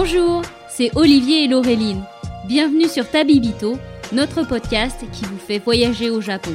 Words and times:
Bonjour, 0.00 0.42
c'est 0.68 0.92
Olivier 0.94 1.42
et 1.42 1.48
Laureline. 1.48 2.04
Bienvenue 2.46 2.86
sur 2.86 3.10
Tabibito, 3.10 3.76
notre 4.12 4.46
podcast 4.46 5.04
qui 5.10 5.24
vous 5.24 5.38
fait 5.38 5.58
voyager 5.58 6.08
au 6.08 6.20
Japon. 6.20 6.52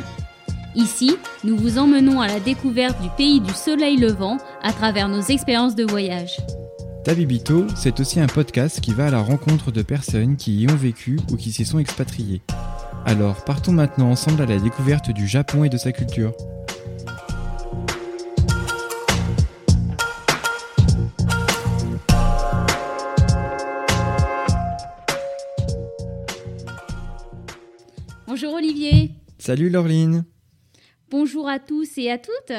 Ici, 0.75 1.17
nous 1.43 1.57
vous 1.57 1.77
emmenons 1.77 2.21
à 2.21 2.27
la 2.27 2.39
découverte 2.39 3.01
du 3.01 3.09
pays 3.17 3.41
du 3.41 3.51
soleil 3.51 3.97
levant 3.97 4.37
à 4.61 4.71
travers 4.71 5.09
nos 5.09 5.19
expériences 5.19 5.75
de 5.75 5.83
voyage. 5.83 6.37
Tabibito, 7.03 7.65
c'est 7.75 7.99
aussi 7.99 8.21
un 8.21 8.27
podcast 8.27 8.79
qui 8.79 8.93
va 8.93 9.07
à 9.07 9.11
la 9.11 9.19
rencontre 9.19 9.73
de 9.73 9.81
personnes 9.81 10.37
qui 10.37 10.61
y 10.61 10.71
ont 10.71 10.77
vécu 10.77 11.19
ou 11.29 11.35
qui 11.35 11.51
s'y 11.51 11.65
sont 11.65 11.79
expatriées. 11.79 12.41
Alors 13.05 13.43
partons 13.43 13.73
maintenant 13.73 14.09
ensemble 14.09 14.41
à 14.41 14.45
la 14.45 14.57
découverte 14.57 15.11
du 15.11 15.27
Japon 15.27 15.65
et 15.65 15.69
de 15.69 15.77
sa 15.77 15.91
culture. 15.91 16.31
Salut 29.45 29.69
Laureline. 29.69 30.23
Bonjour 31.11 31.49
à 31.49 31.59
tous 31.59 31.97
et 31.97 32.09
à 32.09 32.17
toutes. 32.17 32.53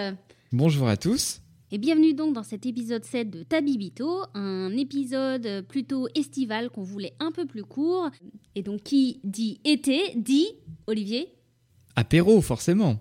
Bonjour 0.52 0.86
à 0.86 0.98
tous. 0.98 1.40
Et 1.72 1.78
bienvenue 1.78 2.12
donc 2.12 2.34
dans 2.34 2.42
cet 2.42 2.66
épisode 2.66 3.02
7 3.06 3.30
de 3.30 3.42
Tabibito, 3.42 4.18
un 4.34 4.70
épisode 4.76 5.64
plutôt 5.66 6.08
estival 6.14 6.68
qu'on 6.68 6.82
voulait 6.82 7.14
un 7.20 7.32
peu 7.32 7.46
plus 7.46 7.64
court. 7.64 8.10
Et 8.54 8.60
donc 8.60 8.82
qui 8.82 9.18
dit 9.24 9.62
été 9.64 10.12
dit, 10.16 10.46
Olivier 10.86 11.32
Apéro, 11.96 12.42
forcément. 12.42 13.00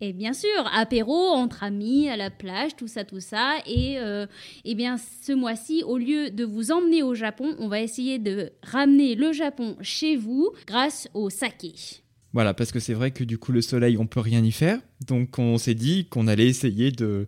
Et 0.00 0.14
bien 0.14 0.32
sûr, 0.32 0.66
apéro 0.72 1.12
entre 1.12 1.64
amis, 1.64 2.08
à 2.08 2.16
la 2.16 2.30
plage, 2.30 2.76
tout 2.76 2.88
ça, 2.88 3.04
tout 3.04 3.20
ça. 3.20 3.56
Et 3.66 3.98
euh, 3.98 4.26
eh 4.64 4.74
bien, 4.74 4.96
ce 4.96 5.32
mois-ci, 5.32 5.82
au 5.86 5.98
lieu 5.98 6.30
de 6.30 6.46
vous 6.46 6.72
emmener 6.72 7.02
au 7.02 7.14
Japon, 7.14 7.54
on 7.58 7.68
va 7.68 7.82
essayer 7.82 8.18
de 8.18 8.52
ramener 8.62 9.16
le 9.16 9.32
Japon 9.32 9.76
chez 9.82 10.16
vous 10.16 10.50
grâce 10.66 11.10
au 11.12 11.28
saké. 11.28 11.74
Voilà, 12.32 12.54
parce 12.54 12.72
que 12.72 12.80
c'est 12.80 12.94
vrai 12.94 13.10
que 13.10 13.24
du 13.24 13.38
coup, 13.38 13.52
le 13.52 13.62
soleil, 13.62 13.96
on 13.96 14.06
peut 14.06 14.20
rien 14.20 14.44
y 14.44 14.52
faire. 14.52 14.80
Donc, 15.06 15.38
on 15.38 15.56
s'est 15.58 15.74
dit 15.74 16.06
qu'on 16.06 16.26
allait 16.26 16.46
essayer 16.46 16.92
de, 16.92 17.26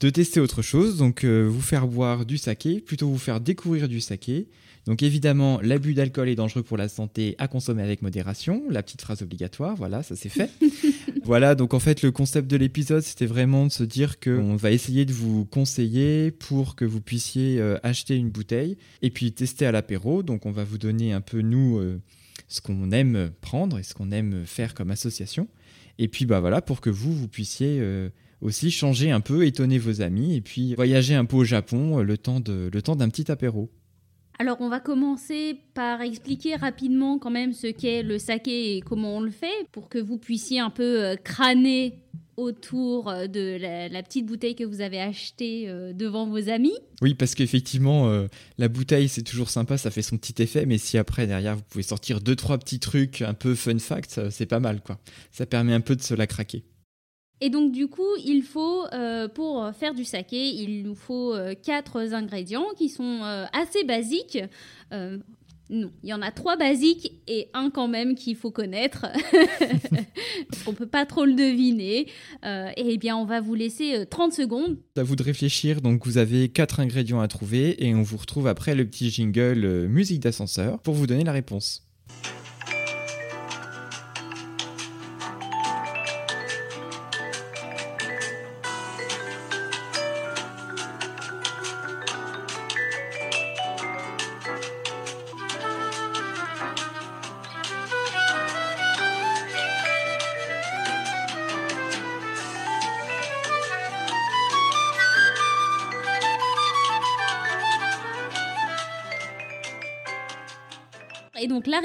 de 0.00 0.10
tester 0.10 0.40
autre 0.40 0.62
chose. 0.62 0.96
Donc, 0.96 1.24
euh, 1.24 1.46
vous 1.46 1.60
faire 1.60 1.86
boire 1.86 2.24
du 2.24 2.38
saké, 2.38 2.80
plutôt 2.80 3.08
vous 3.08 3.18
faire 3.18 3.40
découvrir 3.40 3.88
du 3.88 4.00
saké. 4.00 4.48
Donc, 4.86 5.02
évidemment, 5.02 5.60
l'abus 5.62 5.92
d'alcool 5.92 6.30
est 6.30 6.34
dangereux 6.34 6.62
pour 6.62 6.78
la 6.78 6.88
santé, 6.88 7.34
à 7.36 7.46
consommer 7.46 7.82
avec 7.82 8.00
modération. 8.00 8.62
La 8.70 8.82
petite 8.82 9.02
phrase 9.02 9.20
obligatoire, 9.20 9.76
voilà, 9.76 10.02
ça 10.02 10.16
c'est 10.16 10.30
fait. 10.30 10.50
voilà, 11.24 11.54
donc 11.54 11.74
en 11.74 11.78
fait, 11.78 12.00
le 12.00 12.10
concept 12.10 12.50
de 12.50 12.56
l'épisode, 12.56 13.02
c'était 13.02 13.26
vraiment 13.26 13.66
de 13.66 13.70
se 13.70 13.82
dire 13.82 14.18
qu'on 14.18 14.56
va 14.56 14.70
essayer 14.70 15.04
de 15.04 15.12
vous 15.12 15.44
conseiller 15.44 16.30
pour 16.30 16.74
que 16.74 16.86
vous 16.86 17.02
puissiez 17.02 17.60
euh, 17.60 17.76
acheter 17.82 18.16
une 18.16 18.30
bouteille 18.30 18.78
et 19.02 19.10
puis 19.10 19.30
tester 19.32 19.66
à 19.66 19.72
l'apéro. 19.72 20.22
Donc, 20.22 20.46
on 20.46 20.52
va 20.52 20.64
vous 20.64 20.78
donner 20.78 21.12
un 21.12 21.20
peu, 21.20 21.42
nous, 21.42 21.76
euh, 21.76 22.00
ce 22.48 22.60
qu'on 22.60 22.90
aime 22.90 23.30
prendre 23.40 23.78
et 23.78 23.82
ce 23.82 23.94
qu'on 23.94 24.10
aime 24.10 24.44
faire 24.44 24.74
comme 24.74 24.90
association. 24.90 25.48
Et 25.98 26.08
puis, 26.08 26.26
bah 26.26 26.40
voilà, 26.40 26.62
pour 26.62 26.80
que 26.80 26.90
vous, 26.90 27.12
vous 27.12 27.28
puissiez 27.28 27.78
euh, 27.80 28.08
aussi 28.40 28.70
changer 28.70 29.10
un 29.10 29.20
peu, 29.20 29.46
étonner 29.46 29.78
vos 29.78 30.00
amis 30.00 30.36
et 30.36 30.40
puis 30.40 30.74
voyager 30.74 31.14
un 31.14 31.24
peu 31.24 31.36
au 31.36 31.44
Japon 31.44 31.98
le 31.98 32.18
temps 32.18 32.42
le 32.46 32.82
temps 32.82 32.96
d'un 32.96 33.08
petit 33.08 33.30
apéro. 33.30 33.70
Alors, 34.40 34.58
on 34.60 34.68
va 34.68 34.78
commencer 34.78 35.58
par 35.74 36.00
expliquer 36.00 36.54
rapidement 36.54 37.18
quand 37.18 37.30
même 37.30 37.52
ce 37.52 37.66
qu'est 37.66 38.04
le 38.04 38.20
saké 38.20 38.76
et 38.76 38.80
comment 38.80 39.16
on 39.16 39.20
le 39.20 39.32
fait 39.32 39.66
pour 39.72 39.88
que 39.88 39.98
vous 39.98 40.16
puissiez 40.16 40.60
un 40.60 40.70
peu 40.70 41.04
euh, 41.04 41.16
crâner 41.16 42.04
autour 42.36 43.08
euh, 43.08 43.26
de 43.26 43.58
la, 43.90 44.00
petite 44.04 44.26
bouteille 44.26 44.54
que 44.54 44.62
vous 44.62 44.80
avez 44.80 45.00
achetée 45.00 45.64
euh, 45.68 45.92
devant 45.92 46.28
vos 46.28 46.48
amis. 46.50 46.76
Oui, 47.02 47.14
parce 47.14 47.34
qu'effectivement, 47.34 48.28
la 48.58 48.68
bouteille, 48.68 49.08
c'est 49.08 49.22
toujours 49.22 49.50
sympa, 49.50 49.76
ça 49.76 49.90
fait 49.90 50.02
son 50.02 50.16
petit 50.16 50.40
effet, 50.40 50.66
mais 50.66 50.78
si 50.78 50.98
après, 50.98 51.26
derrière, 51.26 51.56
vous 51.56 51.62
pouvez 51.68 51.82
sortir 51.82 52.20
deux, 52.20 52.36
trois 52.36 52.58
petits 52.58 52.78
trucs 52.78 53.22
un 53.22 53.34
peu 53.34 53.56
fun 53.56 53.78
fact, 53.80 54.30
c'est 54.30 54.46
pas 54.46 54.60
mal, 54.60 54.80
quoi. 54.82 54.98
Ça 55.32 55.46
permet 55.46 55.74
un 55.74 55.80
peu 55.80 55.96
de 55.96 56.02
se 56.02 56.14
la 56.14 56.28
craquer. 56.28 56.64
Et 57.40 57.50
donc 57.50 57.72
du 57.72 57.88
coup, 57.88 58.16
il 58.24 58.42
faut, 58.42 58.84
euh, 58.92 59.28
pour 59.28 59.70
faire 59.78 59.94
du 59.94 60.04
saké, 60.04 60.48
il 60.48 60.82
nous 60.82 60.94
faut 60.94 61.34
euh, 61.34 61.54
quatre 61.54 62.12
ingrédients 62.12 62.66
qui 62.76 62.88
sont 62.88 63.20
euh, 63.22 63.44
assez 63.52 63.84
basiques. 63.84 64.38
Euh, 64.92 65.18
non, 65.70 65.90
il 66.02 66.08
y 66.08 66.14
en 66.14 66.22
a 66.22 66.30
trois 66.30 66.56
basiques 66.56 67.20
et 67.28 67.50
un 67.52 67.68
quand 67.68 67.88
même 67.88 68.14
qu'il 68.14 68.36
faut 68.36 68.50
connaître. 68.50 69.02
Parce 70.50 70.62
qu'on 70.64 70.72
peut 70.72 70.86
pas 70.86 71.04
trop 71.04 71.26
le 71.26 71.34
deviner. 71.34 72.08
Et 72.42 72.72
eh 72.76 72.96
bien, 72.96 73.18
on 73.18 73.26
va 73.26 73.42
vous 73.42 73.54
laisser 73.54 73.94
euh, 73.94 74.04
30 74.06 74.32
secondes. 74.32 74.78
À 74.96 75.02
vous 75.02 75.14
de 75.14 75.22
réfléchir, 75.22 75.82
donc 75.82 76.06
vous 76.06 76.16
avez 76.16 76.48
quatre 76.48 76.80
ingrédients 76.80 77.20
à 77.20 77.28
trouver, 77.28 77.84
et 77.86 77.94
on 77.94 78.02
vous 78.02 78.16
retrouve 78.16 78.46
après 78.46 78.74
le 78.74 78.86
petit 78.86 79.10
jingle 79.10 79.86
musique 79.88 80.20
d'ascenseur 80.20 80.80
pour 80.80 80.94
vous 80.94 81.06
donner 81.06 81.24
la 81.24 81.32
réponse. 81.32 81.86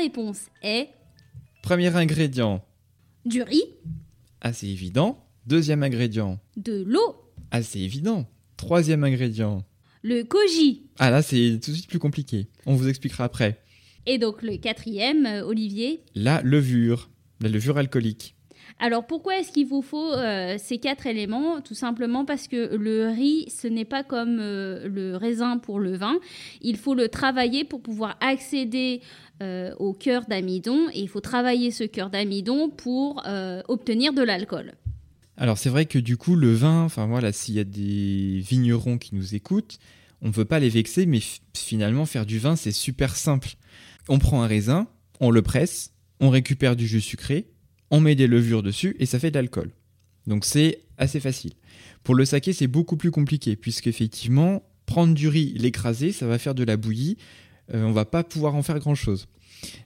Réponse 0.04 0.48
est 0.62 0.90
Premier 1.62 1.96
ingrédient, 1.96 2.62
du 3.26 3.42
riz, 3.42 3.64
assez 4.42 4.68
évident. 4.68 5.18
Deuxième 5.48 5.82
ingrédient, 5.82 6.40
de 6.58 6.84
l'eau, 6.86 7.16
assez 7.52 7.80
évident. 7.80 8.26
Troisième 8.58 9.06
ingrédient, 9.06 9.64
le 10.02 10.24
koji. 10.24 10.84
ah 11.00 11.10
là, 11.10 11.22
c'est 11.22 11.58
tout 11.64 11.72
de 11.72 11.76
suite 11.78 11.88
plus 11.88 12.00
compliqué. 12.00 12.48
On 12.66 12.76
vous 12.76 12.90
expliquera 12.90 13.24
après. 13.24 13.62
Et 14.06 14.18
donc 14.18 14.42
le 14.42 14.58
quatrième, 14.58 15.26
euh, 15.26 15.46
Olivier, 15.46 16.02
La 16.16 16.42
levure, 16.42 17.10
la 17.40 17.48
levure 17.48 17.78
alcoolique. 17.78 18.36
Alors 18.80 19.06
pourquoi 19.06 19.38
est-ce 19.40 19.52
qu'il 19.52 19.68
vous 19.68 19.82
faut 19.82 20.12
euh, 20.14 20.56
ces 20.58 20.78
quatre 20.80 21.06
éléments? 21.08 21.62
Tout 21.62 21.76
simplement 21.76 22.26
parce 22.26 22.48
que 22.48 22.76
le 22.76 23.08
riz, 23.08 23.48
ce 23.50 23.68
n'est 23.68 23.86
pas 23.86 24.04
comme 24.04 24.40
euh, 24.40 24.88
le 24.88 25.16
raisin 25.16 25.58
pour 25.58 25.80
le 25.80 25.96
vin. 25.96 26.20
Il 26.62 26.76
faut 26.78 26.96
le 26.96 27.08
travailler 27.08 27.64
pour 27.64 27.82
pouvoir 27.82 28.18
accéder 28.20 29.02
euh, 29.42 29.74
au 29.80 29.94
cœur 29.94 30.26
d'amidon 30.28 30.90
et 30.94 31.02
il 31.02 31.10
faut 31.10 31.20
travailler 31.20 31.72
ce 31.72 31.84
cœur 31.84 32.10
d'amidon 32.10 32.70
pour 32.70 33.24
euh, 33.26 33.64
obtenir 33.68 34.14
de 34.14 34.22
l'alcool. 34.22 34.74
Alors 35.38 35.58
c'est 35.58 35.70
vrai 35.70 35.86
que 35.86 35.98
du 35.98 36.18
coup 36.18 36.36
le 36.36 36.54
vin, 36.54 36.84
enfin 36.84 37.08
voilà, 37.08 37.32
s'il 37.32 37.56
y 37.56 37.60
a 37.60 37.64
des 37.64 38.44
vignerons 38.48 39.00
qui 39.00 39.16
nous 39.16 39.34
écoutent, 39.34 39.80
on 40.22 40.28
ne 40.28 40.32
veut 40.32 40.46
pas 40.46 40.60
les 40.60 40.70
vexer, 40.70 41.08
mais 41.08 41.20
finalement 41.56 42.06
faire 42.06 42.28
du 42.28 42.38
vin 42.38 42.56
c'est 42.56 42.72
super 42.72 43.16
simple. 43.16 43.50
On 44.08 44.20
prend 44.20 44.44
un 44.44 44.48
raisin, 44.48 44.88
on 45.20 45.32
le 45.32 45.42
presse, 45.42 45.94
on 46.20 46.30
récupère 46.30 46.76
du 46.76 46.86
jus 46.86 47.02
sucré, 47.02 47.48
on 47.90 48.00
met 48.00 48.16
des 48.16 48.28
levures 48.28 48.62
dessus 48.62 48.96
et 49.00 49.08
ça 49.08 49.18
fait 49.18 49.32
de 49.32 49.36
l'alcool. 49.36 49.72
Donc 50.28 50.46
c'est 50.46 50.82
assez 51.00 51.20
facile. 51.20 51.54
Pour 52.04 52.14
le 52.14 52.26
saké 52.26 52.54
c'est 52.54 52.68
beaucoup 52.68 52.98
plus 52.98 53.12
compliqué 53.12 53.56
puisqu'effectivement 53.56 54.62
prendre 54.86 55.16
du 55.16 55.28
riz, 55.28 55.54
l'écraser, 55.58 56.12
ça 56.12 56.28
va 56.28 56.38
faire 56.38 56.56
de 56.56 56.64
la 56.64 56.78
bouillie, 56.78 57.18
on 57.72 57.92
va 57.92 58.06
pas 58.06 58.24
pouvoir 58.24 58.56
en 58.56 58.64
faire 58.64 58.80
grand 58.80 58.96
chose. 58.96 59.28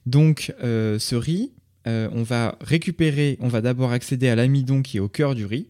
Donc 0.05 0.53
euh, 0.63 0.99
ce 0.99 1.15
riz, 1.15 1.51
euh, 1.87 2.09
on 2.11 2.23
va 2.23 2.57
récupérer, 2.61 3.37
on 3.39 3.47
va 3.47 3.61
d'abord 3.61 3.91
accéder 3.91 4.29
à 4.29 4.35
l'amidon 4.35 4.81
qui 4.81 4.97
est 4.97 5.01
au 5.01 5.09
cœur 5.09 5.35
du 5.35 5.45
riz. 5.45 5.67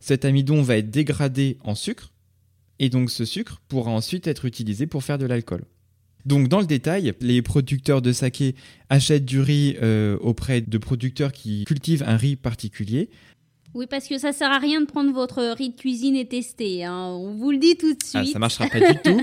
Cet 0.00 0.24
amidon 0.24 0.62
va 0.62 0.76
être 0.76 0.90
dégradé 0.90 1.58
en 1.64 1.74
sucre, 1.74 2.12
et 2.78 2.88
donc 2.88 3.10
ce 3.10 3.24
sucre 3.24 3.60
pourra 3.68 3.90
ensuite 3.90 4.26
être 4.26 4.44
utilisé 4.44 4.86
pour 4.86 5.02
faire 5.02 5.18
de 5.18 5.26
l'alcool. 5.26 5.64
Donc 6.24 6.48
dans 6.48 6.60
le 6.60 6.66
détail, 6.66 7.14
les 7.20 7.42
producteurs 7.42 8.02
de 8.02 8.12
saké 8.12 8.54
achètent 8.90 9.24
du 9.24 9.40
riz 9.40 9.76
euh, 9.82 10.16
auprès 10.20 10.60
de 10.60 10.78
producteurs 10.78 11.32
qui 11.32 11.64
cultivent 11.64 12.04
un 12.06 12.16
riz 12.16 12.36
particulier. 12.36 13.08
Oui, 13.74 13.86
parce 13.88 14.08
que 14.08 14.18
ça 14.18 14.32
sert 14.32 14.50
à 14.50 14.58
rien 14.58 14.80
de 14.80 14.86
prendre 14.86 15.12
votre 15.12 15.42
riz 15.56 15.70
de 15.70 15.76
cuisine 15.76 16.16
et 16.16 16.26
tester. 16.26 16.84
hein. 16.84 17.06
On 17.18 17.34
vous 17.34 17.50
le 17.50 17.58
dit 17.58 17.76
tout 17.76 17.92
de 17.92 17.98
Ah, 18.14 18.22
suite. 18.22 18.32
ça 18.32 18.38
marchera 18.38 18.66
pas 18.66 18.80
du 18.80 18.98
tout. 19.04 19.20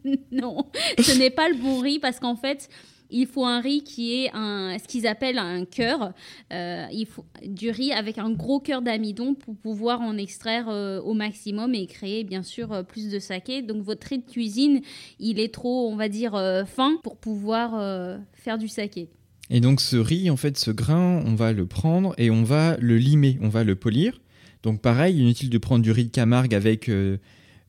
non, 0.32 0.66
ce 0.98 1.18
n'est 1.18 1.30
pas 1.30 1.48
le 1.48 1.56
bon 1.56 1.80
riz 1.80 1.98
parce 1.98 2.20
qu'en 2.20 2.36
fait, 2.36 2.68
il 3.10 3.26
faut 3.26 3.44
un 3.44 3.60
riz 3.60 3.82
qui 3.82 4.14
est 4.24 4.30
un, 4.34 4.76
ce 4.78 4.86
qu'ils 4.88 5.06
appellent 5.06 5.38
un 5.38 5.64
cœur. 5.64 6.12
Euh, 6.52 6.86
il 6.92 7.06
faut 7.06 7.24
du 7.44 7.70
riz 7.70 7.92
avec 7.92 8.18
un 8.18 8.30
gros 8.30 8.60
cœur 8.60 8.82
d'amidon 8.82 9.34
pour 9.34 9.56
pouvoir 9.56 10.00
en 10.00 10.16
extraire 10.16 10.68
euh, 10.68 11.00
au 11.02 11.14
maximum 11.14 11.74
et 11.74 11.86
créer 11.86 12.24
bien 12.24 12.42
sûr 12.42 12.72
euh, 12.72 12.82
plus 12.82 13.08
de 13.10 13.18
saké. 13.18 13.62
Donc 13.62 13.82
votre 13.82 14.06
riz 14.06 14.18
de 14.18 14.30
cuisine, 14.30 14.80
il 15.18 15.38
est 15.38 15.52
trop, 15.52 15.88
on 15.90 15.96
va 15.96 16.08
dire, 16.08 16.32
fin 16.66 16.98
pour 17.02 17.16
pouvoir 17.16 18.18
faire 18.32 18.58
du 18.58 18.68
saké. 18.68 19.08
Et 19.50 19.60
donc 19.60 19.80
ce 19.80 19.96
riz, 19.96 20.30
en 20.30 20.36
fait, 20.36 20.58
ce 20.58 20.70
grain, 20.70 21.22
on 21.24 21.34
va 21.34 21.52
le 21.52 21.66
prendre 21.66 22.14
et 22.18 22.30
on 22.30 22.42
va 22.42 22.76
le 22.78 22.98
limer, 22.98 23.38
on 23.40 23.48
va 23.48 23.64
le 23.64 23.76
polir. 23.76 24.20
Donc 24.62 24.80
pareil, 24.80 25.20
inutile 25.20 25.50
de 25.50 25.58
prendre 25.58 25.82
du 25.82 25.92
riz 25.92 26.06
de 26.06 26.10
Camargue 26.10 26.54
avec 26.54 26.88
euh, 26.88 27.18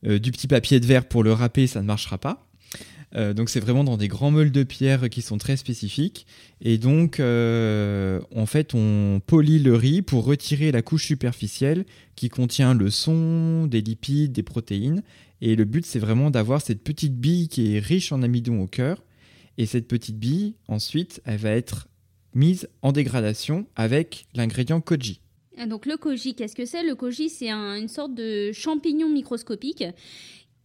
euh, 0.04 0.18
du 0.18 0.32
petit 0.32 0.48
papier 0.48 0.80
de 0.80 0.86
verre 0.86 1.06
pour 1.06 1.22
le 1.22 1.32
râper, 1.32 1.68
ça 1.68 1.80
ne 1.80 1.86
marchera 1.86 2.18
pas. 2.18 2.48
Euh, 3.14 3.32
donc 3.32 3.48
c'est 3.48 3.60
vraiment 3.60 3.84
dans 3.84 3.96
des 3.96 4.08
grands 4.08 4.30
meules 4.30 4.50
de 4.50 4.64
pierre 4.64 5.08
qui 5.08 5.22
sont 5.22 5.38
très 5.38 5.56
spécifiques. 5.56 6.26
Et 6.60 6.76
donc 6.76 7.20
en 7.20 8.46
fait 8.46 8.74
on 8.74 9.20
polit 9.24 9.60
le 9.60 9.76
riz 9.76 10.02
pour 10.02 10.24
retirer 10.24 10.72
la 10.72 10.82
couche 10.82 11.06
superficielle 11.06 11.84
qui 12.16 12.28
contient 12.28 12.74
le 12.74 12.90
son, 12.90 13.68
des 13.68 13.80
lipides, 13.80 14.32
des 14.32 14.42
protéines. 14.42 15.02
Et 15.40 15.54
le 15.54 15.64
but 15.64 15.86
c'est 15.86 16.00
vraiment 16.00 16.32
d'avoir 16.32 16.60
cette 16.60 16.82
petite 16.82 17.14
bille 17.14 17.46
qui 17.46 17.76
est 17.76 17.78
riche 17.78 18.10
en 18.10 18.22
amidon 18.22 18.60
au 18.60 18.66
cœur. 18.66 19.04
Et 19.58 19.66
cette 19.66 19.88
petite 19.88 20.18
bille 20.18 20.54
ensuite 20.68 21.20
elle 21.26 21.36
va 21.36 21.50
être 21.50 21.88
mise 22.34 22.68
en 22.82 22.92
dégradation 22.92 23.66
avec 23.76 24.26
l'ingrédient 24.34 24.80
koji. 24.80 25.20
Donc 25.66 25.86
le 25.86 25.96
koji, 25.96 26.34
qu'est-ce 26.34 26.54
que 26.54 26.64
c'est? 26.64 26.84
Le 26.84 26.94
koji, 26.94 27.28
c'est 27.28 27.50
une 27.50 27.88
sorte 27.88 28.14
de 28.14 28.52
champignon 28.52 29.08
microscopique 29.08 29.84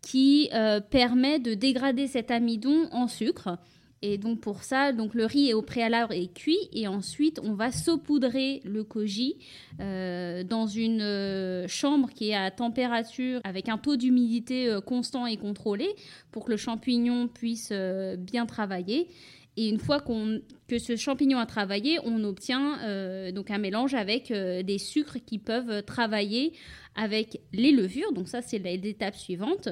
qui 0.01 0.49
euh, 0.53 0.79
permet 0.79 1.39
de 1.39 1.55
dégrader 1.55 2.07
cet 2.07 2.29
amidon 2.29 2.87
en 2.91 3.07
sucre. 3.07 3.57
Et 4.05 4.17
donc 4.17 4.41
pour 4.41 4.63
ça, 4.63 4.91
donc 4.91 5.13
le 5.13 5.25
riz 5.25 5.49
est 5.49 5.53
au 5.53 5.61
préalable 5.61 6.13
et 6.13 6.27
cuit 6.27 6.59
et 6.73 6.89
ensuite 6.89 7.39
on 7.41 7.53
va 7.53 7.71
saupoudrer 7.71 8.59
le 8.65 8.83
koji 8.83 9.37
euh, 9.79 10.43
dans 10.43 10.67
une 10.67 11.01
euh, 11.01 11.69
chambre 11.69 12.09
qui 12.09 12.31
est 12.31 12.35
à 12.35 12.51
température 12.51 13.39
avec 13.45 13.69
un 13.69 13.77
taux 13.77 13.95
d'humidité 13.95 14.77
constant 14.85 15.25
et 15.25 15.37
contrôlé 15.37 15.87
pour 16.31 16.43
que 16.43 16.51
le 16.51 16.57
champignon 16.57 17.29
puisse 17.29 17.71
bien 18.17 18.45
travailler. 18.45 19.07
Et 19.55 19.69
une 19.69 19.79
fois 19.79 20.03
que 20.67 20.79
ce 20.79 20.95
champignon 20.95 21.37
a 21.37 21.45
travaillé, 21.45 21.99
on 22.03 22.23
obtient 22.23 22.79
euh, 22.83 23.31
donc 23.31 23.51
un 23.51 23.59
mélange 23.59 23.93
avec 23.93 24.31
euh, 24.31 24.63
des 24.63 24.79
sucres 24.79 25.17
qui 25.23 25.37
peuvent 25.37 25.83
travailler 25.83 26.53
avec 26.95 27.39
les 27.51 27.71
levures. 27.71 28.11
Donc 28.13 28.27
ça, 28.27 28.41
c'est 28.41 28.57
l'étape 28.57 29.15
suivante. 29.15 29.69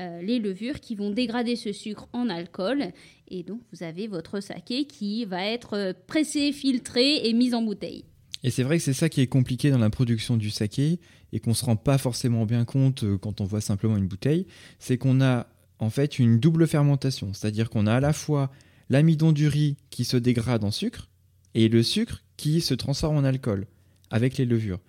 Euh, 0.00 0.20
les 0.22 0.40
levures 0.40 0.80
qui 0.80 0.96
vont 0.96 1.10
dégrader 1.10 1.54
ce 1.54 1.72
sucre 1.72 2.08
en 2.12 2.28
alcool. 2.28 2.86
Et 3.28 3.44
donc, 3.44 3.60
vous 3.72 3.84
avez 3.84 4.08
votre 4.08 4.40
saké 4.40 4.86
qui 4.86 5.24
va 5.24 5.44
être 5.46 5.94
pressé, 6.08 6.50
filtré 6.50 7.28
et 7.28 7.32
mis 7.32 7.54
en 7.54 7.62
bouteille. 7.62 8.04
Et 8.42 8.50
c'est 8.50 8.64
vrai 8.64 8.78
que 8.78 8.82
c'est 8.82 8.94
ça 8.94 9.08
qui 9.08 9.20
est 9.20 9.26
compliqué 9.26 9.70
dans 9.70 9.78
la 9.78 9.90
production 9.90 10.36
du 10.36 10.50
saké 10.50 10.98
et 11.32 11.38
qu'on 11.38 11.50
ne 11.50 11.54
se 11.54 11.64
rend 11.64 11.76
pas 11.76 11.98
forcément 11.98 12.46
bien 12.46 12.64
compte 12.64 13.04
quand 13.18 13.40
on 13.40 13.44
voit 13.44 13.60
simplement 13.60 13.96
une 13.96 14.08
bouteille. 14.08 14.46
C'est 14.80 14.98
qu'on 14.98 15.20
a 15.20 15.46
en 15.78 15.90
fait 15.90 16.18
une 16.18 16.40
double 16.40 16.66
fermentation. 16.66 17.32
C'est-à-dire 17.32 17.70
qu'on 17.70 17.86
a 17.86 17.94
à 17.94 18.00
la 18.00 18.12
fois 18.12 18.50
l'amidon 18.90 19.32
du 19.32 19.48
riz 19.48 19.76
qui 19.88 20.04
se 20.04 20.18
dégrade 20.18 20.64
en 20.64 20.70
sucre 20.70 21.08
et 21.54 21.68
le 21.68 21.82
sucre 21.82 22.22
qui 22.36 22.60
se 22.60 22.74
transforme 22.74 23.16
en 23.16 23.24
alcool 23.24 23.66
avec 24.10 24.36
les 24.36 24.44
levures. 24.44 24.80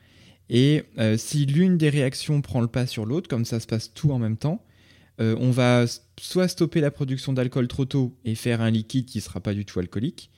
Et 0.49 0.83
euh, 0.97 1.15
si 1.17 1.45
l'une 1.45 1.77
des 1.77 1.89
réactions 1.89 2.41
prend 2.41 2.59
le 2.59 2.67
pas 2.67 2.85
sur 2.85 3.05
l'autre, 3.05 3.29
comme 3.29 3.45
ça 3.45 3.59
se 3.59 3.67
passe 3.67 3.93
tout 3.93 4.11
en 4.11 4.19
même 4.19 4.35
temps, 4.35 4.65
euh, 5.21 5.35
on 5.39 5.51
va 5.51 5.85
soit 6.19 6.47
stopper 6.47 6.81
la 6.81 6.91
production 6.91 7.31
d'alcool 7.31 7.67
trop 7.67 7.85
tôt 7.85 8.17
et 8.25 8.35
faire 8.35 8.59
un 8.59 8.71
liquide 8.71 9.05
qui 9.05 9.19
ne 9.19 9.23
sera 9.23 9.39
pas 9.39 9.53
du 9.53 9.65
tout 9.65 9.79
alcoolique, 9.79 10.31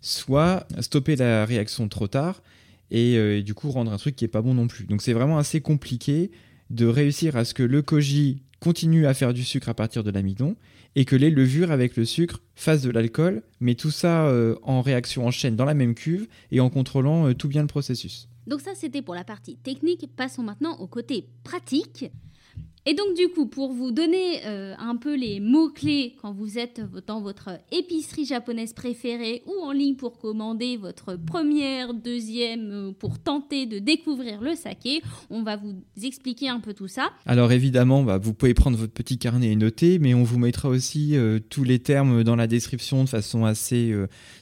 soit 0.00 0.66
stopper 0.80 1.16
la 1.16 1.44
réaction 1.44 1.88
trop 1.88 2.06
tard 2.06 2.42
et, 2.90 3.16
euh, 3.16 3.42
du 3.42 3.52
coup 3.52 3.70
rendre 3.70 3.92
un 3.92 3.98
truc 3.98 4.16
qui 4.16 4.24
n'est 4.24 4.28
pas 4.28 4.42
bon 4.42 4.54
non 4.54 4.68
plus. 4.68 4.86
Donc 4.86 5.02
c'est 5.02 5.12
vraiment 5.12 5.38
assez 5.38 5.60
compliqué 5.60 6.30
de 6.70 6.86
réussir 6.86 7.36
à 7.36 7.44
ce 7.44 7.52
que 7.52 7.62
le 7.62 7.82
koji 7.82 8.42
continue 8.60 9.06
à 9.06 9.14
faire 9.14 9.32
du 9.32 9.44
sucre 9.44 9.68
à 9.68 9.74
partir 9.74 10.04
de 10.04 10.10
l'amidon 10.10 10.56
et 10.96 11.04
que 11.04 11.16
les 11.16 11.30
levures 11.30 11.70
avec 11.70 11.96
le 11.96 12.04
sucre 12.04 12.42
fassent 12.54 12.82
de 12.82 12.90
l'alcool, 12.90 13.42
mais 13.60 13.74
tout 13.74 13.90
ça 13.90 14.26
euh, 14.26 14.56
en 14.62 14.80
réaction 14.80 15.26
en 15.26 15.30
chaîne 15.30 15.56
dans 15.56 15.64
la 15.64 15.74
même 15.74 15.94
cuve 15.94 16.28
et 16.50 16.60
en 16.60 16.70
contrôlant 16.70 17.28
euh, 17.28 17.34
tout 17.34 17.48
bien 17.48 17.62
le 17.62 17.68
processus. 17.68 18.28
Donc 18.46 18.60
ça 18.60 18.70
c'était 18.74 19.02
pour 19.02 19.14
la 19.14 19.24
partie 19.24 19.56
technique, 19.56 20.08
passons 20.16 20.42
maintenant 20.42 20.76
au 20.78 20.86
côté 20.86 21.26
pratique. 21.44 22.10
Et 22.90 22.94
donc 22.94 23.14
du 23.14 23.28
coup, 23.28 23.44
pour 23.44 23.74
vous 23.74 23.90
donner 23.90 24.46
euh, 24.46 24.74
un 24.78 24.96
peu 24.96 25.14
les 25.14 25.40
mots-clés 25.40 26.14
quand 26.22 26.32
vous 26.32 26.56
êtes 26.56 26.80
dans 27.06 27.20
votre 27.20 27.50
épicerie 27.70 28.24
japonaise 28.24 28.72
préférée 28.72 29.42
ou 29.44 29.62
en 29.62 29.72
ligne 29.72 29.94
pour 29.94 30.16
commander 30.16 30.78
votre 30.78 31.16
première, 31.16 31.92
deuxième, 31.92 32.70
euh, 32.72 32.92
pour 32.98 33.18
tenter 33.18 33.66
de 33.66 33.78
découvrir 33.78 34.40
le 34.40 34.54
saké, 34.54 35.02
on 35.28 35.42
va 35.42 35.56
vous 35.56 35.82
expliquer 36.02 36.48
un 36.48 36.60
peu 36.60 36.72
tout 36.72 36.88
ça. 36.88 37.10
Alors 37.26 37.52
évidemment, 37.52 38.02
bah, 38.02 38.16
vous 38.16 38.32
pouvez 38.32 38.54
prendre 38.54 38.78
votre 38.78 38.94
petit 38.94 39.18
carnet 39.18 39.48
et 39.48 39.56
noter, 39.56 39.98
mais 39.98 40.14
on 40.14 40.22
vous 40.22 40.38
mettra 40.38 40.70
aussi 40.70 41.14
euh, 41.14 41.40
tous 41.50 41.64
les 41.64 41.80
termes 41.80 42.24
dans 42.24 42.36
la 42.36 42.46
description 42.46 43.04
de 43.04 43.08
façon 43.10 43.44
assez 43.44 43.94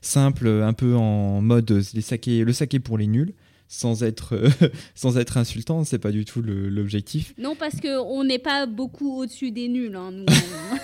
simple, 0.03 0.47
un 0.47 0.73
peu 0.73 0.95
en 0.95 1.41
mode 1.41 1.69
le 1.69 2.53
saké 2.53 2.79
pour 2.79 2.97
les 2.97 3.09
nuls 3.09 3.35
sans 3.69 4.03
être, 4.03 4.35
euh, 4.35 4.49
sans 4.95 5.19
être 5.19 5.37
insultant, 5.37 5.85
c'est 5.85 5.99
pas 5.99 6.13
du 6.13 6.25
tout 6.25 6.43
l'objectif. 6.43 7.35
Non, 7.39 7.55
parce 7.57 7.81
qu'on 7.81 8.25
n'est 8.25 8.39
pas 8.39 8.67
beaucoup 8.67 9.21
au-dessus 9.21 9.51
des 9.51 9.69
nuls. 9.69 9.97
Hein, 9.97 10.13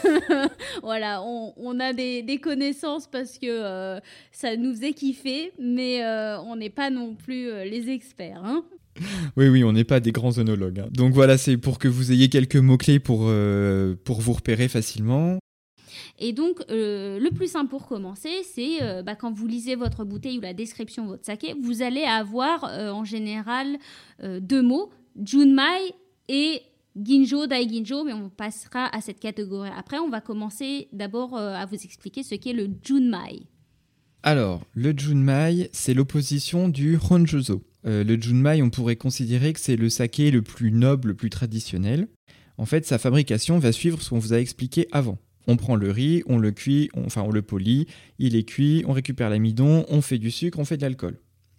voilà, 0.82 1.22
on, 1.22 1.52
on 1.56 1.80
a 1.80 1.92
des, 1.92 2.22
des, 2.22 2.38
connaissances 2.38 3.06
parce 3.06 3.38
que 3.38 3.46
euh, 3.46 4.00
ça 4.32 4.56
nous 4.56 4.72
faisait 4.74 4.92
kiffer, 4.92 5.52
mais 5.60 6.04
euh, 6.04 6.40
on 6.40 6.56
n'est 6.56 6.70
pas 6.70 6.90
non 6.90 7.14
plus 7.14 7.50
les 7.64 7.90
experts. 7.90 8.42
Hein. 8.44 8.64
Oui, 9.36 9.48
oui, 9.48 9.64
on 9.64 9.72
n'est 9.72 9.84
pas 9.84 10.00
des 10.00 10.12
grands 10.12 10.38
œnologues. 10.38 10.80
Hein. 10.80 10.88
Donc 10.90 11.14
voilà, 11.14 11.38
c'est 11.38 11.56
pour 11.56 11.78
que 11.78 11.88
vous 11.88 12.12
ayez 12.12 12.28
quelques 12.28 12.56
mots-clés 12.56 12.98
pour, 12.98 13.30
pour 14.04 14.20
vous 14.20 14.32
repérer 14.32 14.68
facilement. 14.68 15.38
Et 16.24 16.32
donc, 16.32 16.62
euh, 16.70 17.18
le 17.18 17.30
plus 17.30 17.50
simple 17.50 17.68
pour 17.68 17.88
commencer, 17.88 18.30
c'est 18.54 18.80
euh, 18.80 19.02
bah, 19.02 19.16
quand 19.16 19.32
vous 19.32 19.48
lisez 19.48 19.74
votre 19.74 20.04
bouteille 20.04 20.38
ou 20.38 20.40
la 20.40 20.54
description 20.54 21.02
de 21.02 21.08
votre 21.08 21.26
saké, 21.26 21.52
vous 21.60 21.82
allez 21.82 22.04
avoir 22.04 22.62
euh, 22.62 22.92
en 22.92 23.04
général 23.04 23.76
deux 24.22 24.62
mots, 24.62 24.90
Junmai 25.20 25.96
et 26.28 26.62
Ginjo, 26.94 27.48
Dai 27.48 27.68
Ginjo, 27.68 28.04
mais 28.04 28.12
on 28.12 28.28
passera 28.28 28.86
à 28.94 29.00
cette 29.00 29.18
catégorie 29.18 29.70
après. 29.76 29.98
On 29.98 30.10
va 30.10 30.20
commencer 30.20 30.86
d'abord 30.92 31.36
à 31.36 31.66
vous 31.66 31.74
expliquer 31.74 32.22
ce 32.22 32.36
qu'est 32.36 32.52
le 32.52 32.68
Junmai. 32.84 33.42
Alors, 34.22 34.62
le 34.74 34.96
Junmai, 34.96 35.70
c'est 35.72 35.92
l'opposition 35.92 36.68
du 36.68 36.98
Honjozo. 37.10 37.64
le 37.82 38.20
Junmai, 38.20 38.62
on 38.62 38.70
pourrait 38.70 38.94
considérer 38.94 39.52
que 39.52 39.58
c'est 39.58 39.74
le 39.74 39.88
saké 39.88 40.30
le 40.30 40.42
plus 40.42 40.70
noble, 40.70 41.08
le 41.08 41.14
plus 41.14 41.30
traditionnel. 41.30 42.06
En 42.58 42.66
fait, 42.66 42.86
sa 42.86 42.98
fabrication 42.98 43.58
va 43.58 43.72
suivre 43.72 44.00
ce 44.00 44.10
qu'on 44.10 44.20
vous 44.20 44.34
a 44.34 44.38
expliqué 44.38 44.86
avant. 44.92 45.18
On 45.46 45.56
prend 45.56 45.76
le 45.76 45.90
riz, 45.90 46.22
on 46.26 46.38
le 46.38 46.52
cuit, 46.52 46.90
enfin 46.94 47.22
on 47.22 47.30
le 47.30 47.42
polit, 47.42 47.86
il 48.18 48.36
est 48.36 48.44
cuit, 48.44 48.84
on 48.86 48.92
récupère 48.92 49.30
l'amidon, 49.30 49.84
on 49.88 50.00
fait 50.00 50.18
du 50.18 50.30
sucre, 50.30 50.58
on 50.58 50.64
fait 50.64 50.76
de 50.76 50.82
l'alcool. 50.82 51.18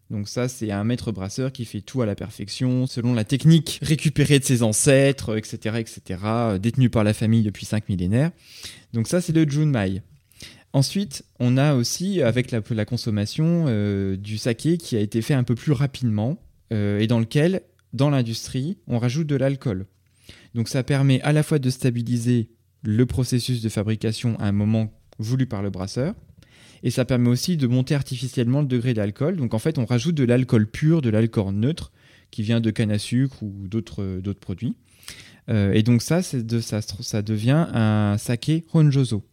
Donc 0.10 0.28
ça, 0.28 0.48
c'est 0.48 0.70
un 0.72 0.84
maître 0.84 1.12
brasseur 1.12 1.52
qui 1.52 1.66
fait 1.66 1.82
tout 1.82 2.02
à 2.02 2.06
la 2.06 2.16
perfection, 2.16 2.86
selon 2.88 3.14
la 3.14 3.24
technique 3.24 3.80
récupérée 3.82 4.40
de 4.40 4.44
ses 4.44 4.62
ancêtres, 4.62 5.38
etc., 5.38 5.78
etc., 5.80 6.20
détenu 6.62 6.90
par 6.90 7.04
la 7.04 7.14
famille 7.14 7.42
depuis 7.42 7.66
cinq 7.66 7.90
millénaires. 7.90 8.32
Donc 8.94 9.08
ça, 9.08 9.22
c'est 9.22 9.34
le 9.34 9.50
Junmai. 9.50 10.02
Ensuite, 10.72 11.24
on 11.40 11.58
a 11.58 11.74
aussi, 11.76 12.22
avec 12.22 12.52
la, 12.52 12.62
la 12.70 12.86
consommation, 12.86 13.66
euh, 13.68 14.16
du 14.18 14.38
saké 14.38 14.78
qui 14.78 14.96
a 14.96 15.00
été 15.00 15.22
fait 15.22 15.34
un 15.34 15.44
peu 15.44 15.56
plus 15.56 15.72
rapidement, 15.72 16.38
euh, 16.72 17.00
et 17.00 17.08
dans 17.08 17.20
lequel, 17.20 17.62
dans 17.94 18.10
l'industrie, 18.10 18.78
on 18.88 19.00
rajoute 19.00 19.28
de 19.28 19.36
l'alcool. 19.36 19.86
Donc 20.54 20.68
ça 20.68 20.84
permet 20.84 21.22
à 21.22 21.34
la 21.34 21.44
fois 21.44 21.60
de 21.60 21.70
stabiliser 21.70 22.50
le 22.84 23.06
processus 23.06 23.62
de 23.62 23.70
fabrication 23.70 24.38
à 24.40 24.48
un 24.48 24.52
moment 24.52 24.92
voulu 25.20 25.46
par 25.46 25.62
le 25.62 25.70
brasseur. 25.70 26.14
Et 26.84 26.92
ça 26.92 27.06
permet 27.06 27.30
aussi 27.30 27.56
de 27.56 27.66
monter 27.66 27.96
artificiellement 27.96 28.62
le 28.62 28.68
degré 28.68 28.94
d'alcool. 28.94 29.38
Donc 29.38 29.54
en 29.54 29.60
fait, 29.60 29.78
on 29.78 29.86
rajoute 29.86 30.16
de 30.16 30.26
l'alcool 30.26 30.70
pur, 30.70 31.02
de 31.02 31.10
l'alcool 31.10 31.54
neutre, 31.54 31.92
qui 32.30 32.44
vient 32.44 32.60
de 32.60 32.72
canne 32.72 32.92
à 32.92 33.00
sucre 33.00 33.42
ou 33.42 33.68
d'autres 33.68 34.34
produits. 34.34 34.76
Euh, 35.50 35.74
et 35.74 35.84
donc 35.84 36.02
ça, 36.02 36.22
de, 36.34 36.60
ça, 36.60 36.82
ça 36.82 37.22
devient 37.22 37.68
un 37.74 38.18
saké 38.18 38.66
honjozo. 38.74 39.24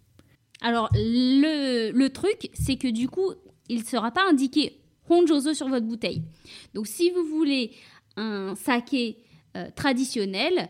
Alors 0.60 0.88
le, 0.94 1.92
le 1.92 2.10
truc, 2.10 2.50
c'est 2.54 2.76
que 2.76 2.88
du 2.88 3.08
coup, 3.08 3.32
il 3.68 3.80
ne 3.80 3.84
sera 3.84 4.10
pas 4.10 4.28
indiqué 4.28 4.80
honjozo 5.08 5.54
sur 5.54 5.68
votre 5.68 5.86
bouteille. 5.86 6.22
Donc 6.74 6.86
si 6.86 7.10
vous 7.10 7.24
voulez 7.24 7.72
un 8.16 8.54
saké 8.54 9.18
euh, 9.56 9.68
traditionnel, 9.74 10.68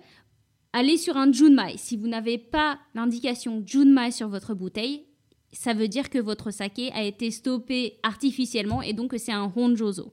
allez 0.73 0.97
sur 0.97 1.17
un 1.17 1.33
Junmai. 1.33 1.75
Si 1.77 1.97
vous 1.97 2.09
n'avez 2.09 2.39
pas 2.39 2.79
l'indication 2.95 3.62
Junmai 3.67 4.11
sur 4.11 4.29
votre 4.29 4.55
bouteille, 4.55 5.05
ça 5.53 5.75
veut 5.75 5.89
dire 5.89 6.11
que 6.11 6.19
votre 6.19 6.50
saké 6.50 6.93
a 6.93 7.03
été 7.03 7.31
stoppé 7.31 7.95
artificiellement 8.03 8.83
et 8.83 8.93
donc 8.93 9.11
que 9.11 9.19
c'est 9.19 9.33
un 9.33 9.53
Honjozo. 9.55 10.12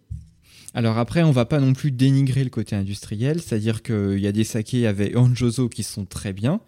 Alors 0.73 0.97
après, 0.97 1.23
on 1.23 1.31
va 1.31 1.45
pas 1.45 1.59
non 1.59 1.73
plus 1.73 1.91
dénigrer 1.91 2.43
le 2.43 2.49
côté 2.49 2.75
industriel, 2.75 3.41
c'est-à-dire 3.41 3.81
qu'il 3.81 4.19
y 4.19 4.27
a 4.27 4.31
des 4.31 4.43
sakés 4.43 4.85
avec 4.85 5.15
Honjozo 5.15 5.69
qui 5.69 5.83
sont 5.83 6.05
très 6.05 6.33
bien, 6.33 6.59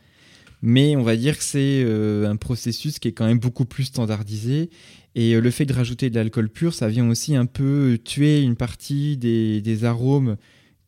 mais 0.61 0.95
on 0.95 1.03
va 1.03 1.15
dire 1.15 1.37
que 1.37 1.43
c'est 1.43 1.83
euh, 1.83 2.29
un 2.29 2.35
processus 2.35 2.99
qui 2.99 3.07
est 3.07 3.11
quand 3.11 3.25
même 3.25 3.39
beaucoup 3.39 3.65
plus 3.65 3.85
standardisé. 3.85 4.69
Et 5.15 5.33
euh, 5.33 5.41
le 5.41 5.51
fait 5.51 5.65
de 5.65 5.73
rajouter 5.73 6.09
de 6.09 6.15
l'alcool 6.15 6.49
pur, 6.49 6.73
ça 6.73 6.87
vient 6.87 7.07
aussi 7.09 7.35
un 7.35 7.45
peu 7.45 7.99
tuer 8.03 8.41
une 8.41 8.55
partie 8.55 9.17
des 9.17 9.83
arômes 9.83 10.37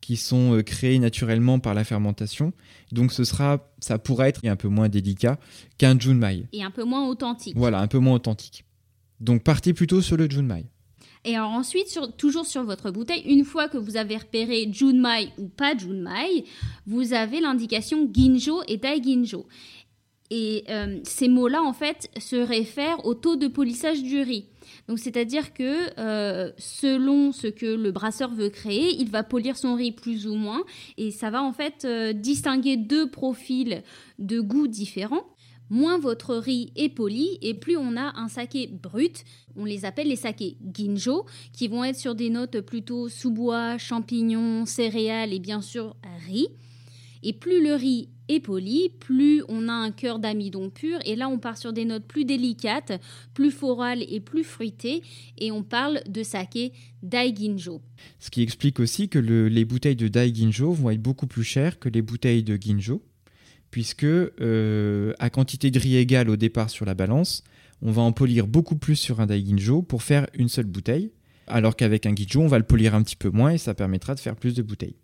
qui 0.02 0.16
sont 0.18 0.54
euh, 0.54 0.62
créés 0.62 0.98
naturellement 0.98 1.58
par 1.58 1.72
la 1.72 1.84
fermentation. 1.84 2.52
Donc 2.90 3.12
ce 3.12 3.24
sera, 3.24 3.72
ça 3.78 3.98
pourrait 3.98 4.28
être 4.28 4.44
un 4.44 4.56
peu 4.56 4.68
moins 4.68 4.90
délicat 4.90 5.38
qu'un 5.78 5.98
Junmai. 5.98 6.44
Et 6.52 6.62
un 6.62 6.70
peu 6.70 6.84
moins 6.84 7.08
authentique. 7.08 7.54
Voilà, 7.56 7.80
un 7.80 7.86
peu 7.86 7.98
moins 7.98 8.16
authentique. 8.16 8.66
Donc 9.20 9.42
partez 9.42 9.72
plutôt 9.72 10.02
sur 10.02 10.18
le 10.18 10.28
Junmai. 10.28 10.66
Et 11.24 11.36
alors 11.36 11.52
ensuite, 11.52 11.86
sur, 11.88 12.14
toujours 12.16 12.46
sur 12.46 12.64
votre 12.64 12.90
bouteille, 12.90 13.22
une 13.24 13.44
fois 13.44 13.68
que 13.68 13.78
vous 13.78 13.96
avez 13.96 14.16
repéré 14.16 14.68
Junmai 14.70 15.28
ou 15.38 15.48
pas 15.48 15.76
Junmai, 15.76 16.44
vous 16.86 17.12
avez 17.12 17.40
l'indication 17.40 18.10
Ginjo 18.12 18.62
et 18.66 18.76
Dai 18.76 19.00
Ginjo. 19.00 19.46
Et 20.30 20.64
euh, 20.68 20.98
ces 21.04 21.28
mots-là, 21.28 21.62
en 21.62 21.72
fait, 21.72 22.10
se 22.18 22.36
réfèrent 22.36 23.04
au 23.04 23.14
taux 23.14 23.36
de 23.36 23.46
polissage 23.46 24.02
du 24.02 24.20
riz. 24.22 24.46
Donc, 24.88 24.98
c'est-à-dire 24.98 25.54
que 25.54 25.98
euh, 25.98 26.50
selon 26.58 27.32
ce 27.32 27.46
que 27.46 27.66
le 27.66 27.92
brasseur 27.92 28.32
veut 28.34 28.50
créer, 28.50 28.94
il 29.00 29.10
va 29.10 29.22
polir 29.22 29.56
son 29.56 29.74
riz 29.74 29.92
plus 29.92 30.26
ou 30.26 30.34
moins. 30.34 30.62
Et 30.98 31.10
ça 31.10 31.30
va 31.30 31.42
en 31.42 31.52
fait 31.52 31.84
euh, 31.84 32.12
distinguer 32.12 32.76
deux 32.76 33.10
profils 33.10 33.82
de 34.18 34.40
goût 34.40 34.68
différents. 34.68 35.26
Moins 35.70 35.98
votre 35.98 36.34
riz 36.34 36.70
est 36.76 36.90
poli 36.90 37.38
et 37.40 37.54
plus 37.54 37.78
on 37.78 37.96
a 37.96 38.12
un 38.16 38.28
saké 38.28 38.66
brut, 38.66 39.24
on 39.56 39.64
les 39.64 39.86
appelle 39.86 40.08
les 40.08 40.16
sakés 40.16 40.58
ginjo, 40.74 41.24
qui 41.54 41.66
vont 41.66 41.82
être 41.82 41.96
sur 41.96 42.14
des 42.14 42.28
notes 42.28 42.60
plutôt 42.60 43.08
sous-bois, 43.08 43.78
champignons, 43.78 44.66
céréales 44.66 45.32
et 45.32 45.38
bien 45.38 45.62
sûr 45.62 45.96
riz. 46.26 46.48
Et 47.22 47.32
plus 47.32 47.62
le 47.62 47.74
riz 47.74 48.10
est 48.28 48.40
poli, 48.40 48.90
plus 49.00 49.42
on 49.48 49.68
a 49.68 49.72
un 49.72 49.90
cœur 49.90 50.18
d'amidon 50.18 50.70
pur. 50.70 50.98
Et 51.04 51.16
là, 51.16 51.28
on 51.28 51.38
part 51.38 51.58
sur 51.58 51.72
des 51.72 51.84
notes 51.84 52.06
plus 52.06 52.24
délicates, 52.24 52.92
plus 53.34 53.50
florales 53.50 54.02
et 54.08 54.20
plus 54.20 54.44
fruitées. 54.44 55.02
Et 55.38 55.50
on 55.50 55.62
parle 55.62 56.00
de 56.08 56.22
saké 56.22 56.72
daiginjo. 57.02 57.80
Ce 58.18 58.30
qui 58.30 58.42
explique 58.42 58.80
aussi 58.80 59.08
que 59.08 59.18
les 59.18 59.64
bouteilles 59.64 59.96
de 59.96 60.08
daiginjo 60.08 60.72
vont 60.72 60.90
être 60.90 61.02
beaucoup 61.02 61.26
plus 61.26 61.44
chères 61.44 61.78
que 61.78 61.88
les 61.88 62.02
bouteilles 62.02 62.42
de 62.42 62.56
ginjo, 62.60 63.02
puisque 63.70 64.04
euh, 64.04 65.12
à 65.18 65.30
quantité 65.30 65.70
de 65.70 65.78
riz 65.78 65.96
égale 65.96 66.30
au 66.30 66.36
départ 66.36 66.70
sur 66.70 66.84
la 66.84 66.94
balance, 66.94 67.44
on 67.82 67.90
va 67.90 68.02
en 68.02 68.12
polir 68.12 68.46
beaucoup 68.46 68.76
plus 68.76 68.96
sur 68.96 69.20
un 69.20 69.26
daiginjo 69.26 69.82
pour 69.82 70.02
faire 70.02 70.26
une 70.34 70.48
seule 70.48 70.66
bouteille, 70.66 71.10
alors 71.48 71.74
qu'avec 71.74 72.06
un 72.06 72.14
ginjo, 72.14 72.40
on 72.40 72.46
va 72.46 72.58
le 72.58 72.64
polir 72.64 72.94
un 72.94 73.02
petit 73.02 73.16
peu 73.16 73.30
moins 73.30 73.50
et 73.50 73.58
ça 73.58 73.74
permettra 73.74 74.14
de 74.14 74.20
faire 74.20 74.36
plus 74.36 74.54
de 74.54 74.62
bouteilles. 74.62 74.96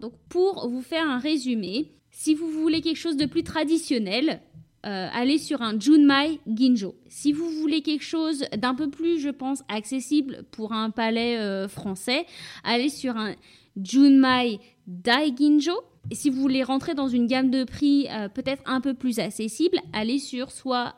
Donc 0.00 0.12
pour 0.28 0.68
vous 0.68 0.82
faire 0.82 1.08
un 1.08 1.18
résumé, 1.18 1.92
si 2.10 2.34
vous 2.34 2.48
voulez 2.48 2.80
quelque 2.80 2.98
chose 2.98 3.16
de 3.16 3.26
plus 3.26 3.42
traditionnel, 3.42 4.40
euh, 4.86 5.08
allez 5.12 5.38
sur 5.38 5.62
un 5.62 5.78
Junmai 5.78 6.40
Ginjo. 6.46 6.94
Si 7.08 7.32
vous 7.32 7.48
voulez 7.48 7.80
quelque 7.80 8.04
chose 8.04 8.44
d'un 8.56 8.74
peu 8.74 8.90
plus, 8.90 9.18
je 9.18 9.30
pense, 9.30 9.62
accessible 9.68 10.44
pour 10.50 10.72
un 10.72 10.90
palais 10.90 11.38
euh, 11.38 11.68
français, 11.68 12.26
allez 12.64 12.90
sur 12.90 13.16
un 13.16 13.34
Junmai 13.82 14.60
Dai 14.86 15.34
Ginjo. 15.36 15.72
Et 16.10 16.14
si 16.14 16.28
vous 16.28 16.38
voulez 16.38 16.62
rentrer 16.62 16.94
dans 16.94 17.08
une 17.08 17.26
gamme 17.26 17.50
de 17.50 17.64
prix 17.64 18.08
euh, 18.10 18.28
peut-être 18.28 18.62
un 18.66 18.82
peu 18.82 18.92
plus 18.92 19.20
accessible, 19.20 19.78
allez 19.94 20.18
sur 20.18 20.50
soit, 20.50 20.96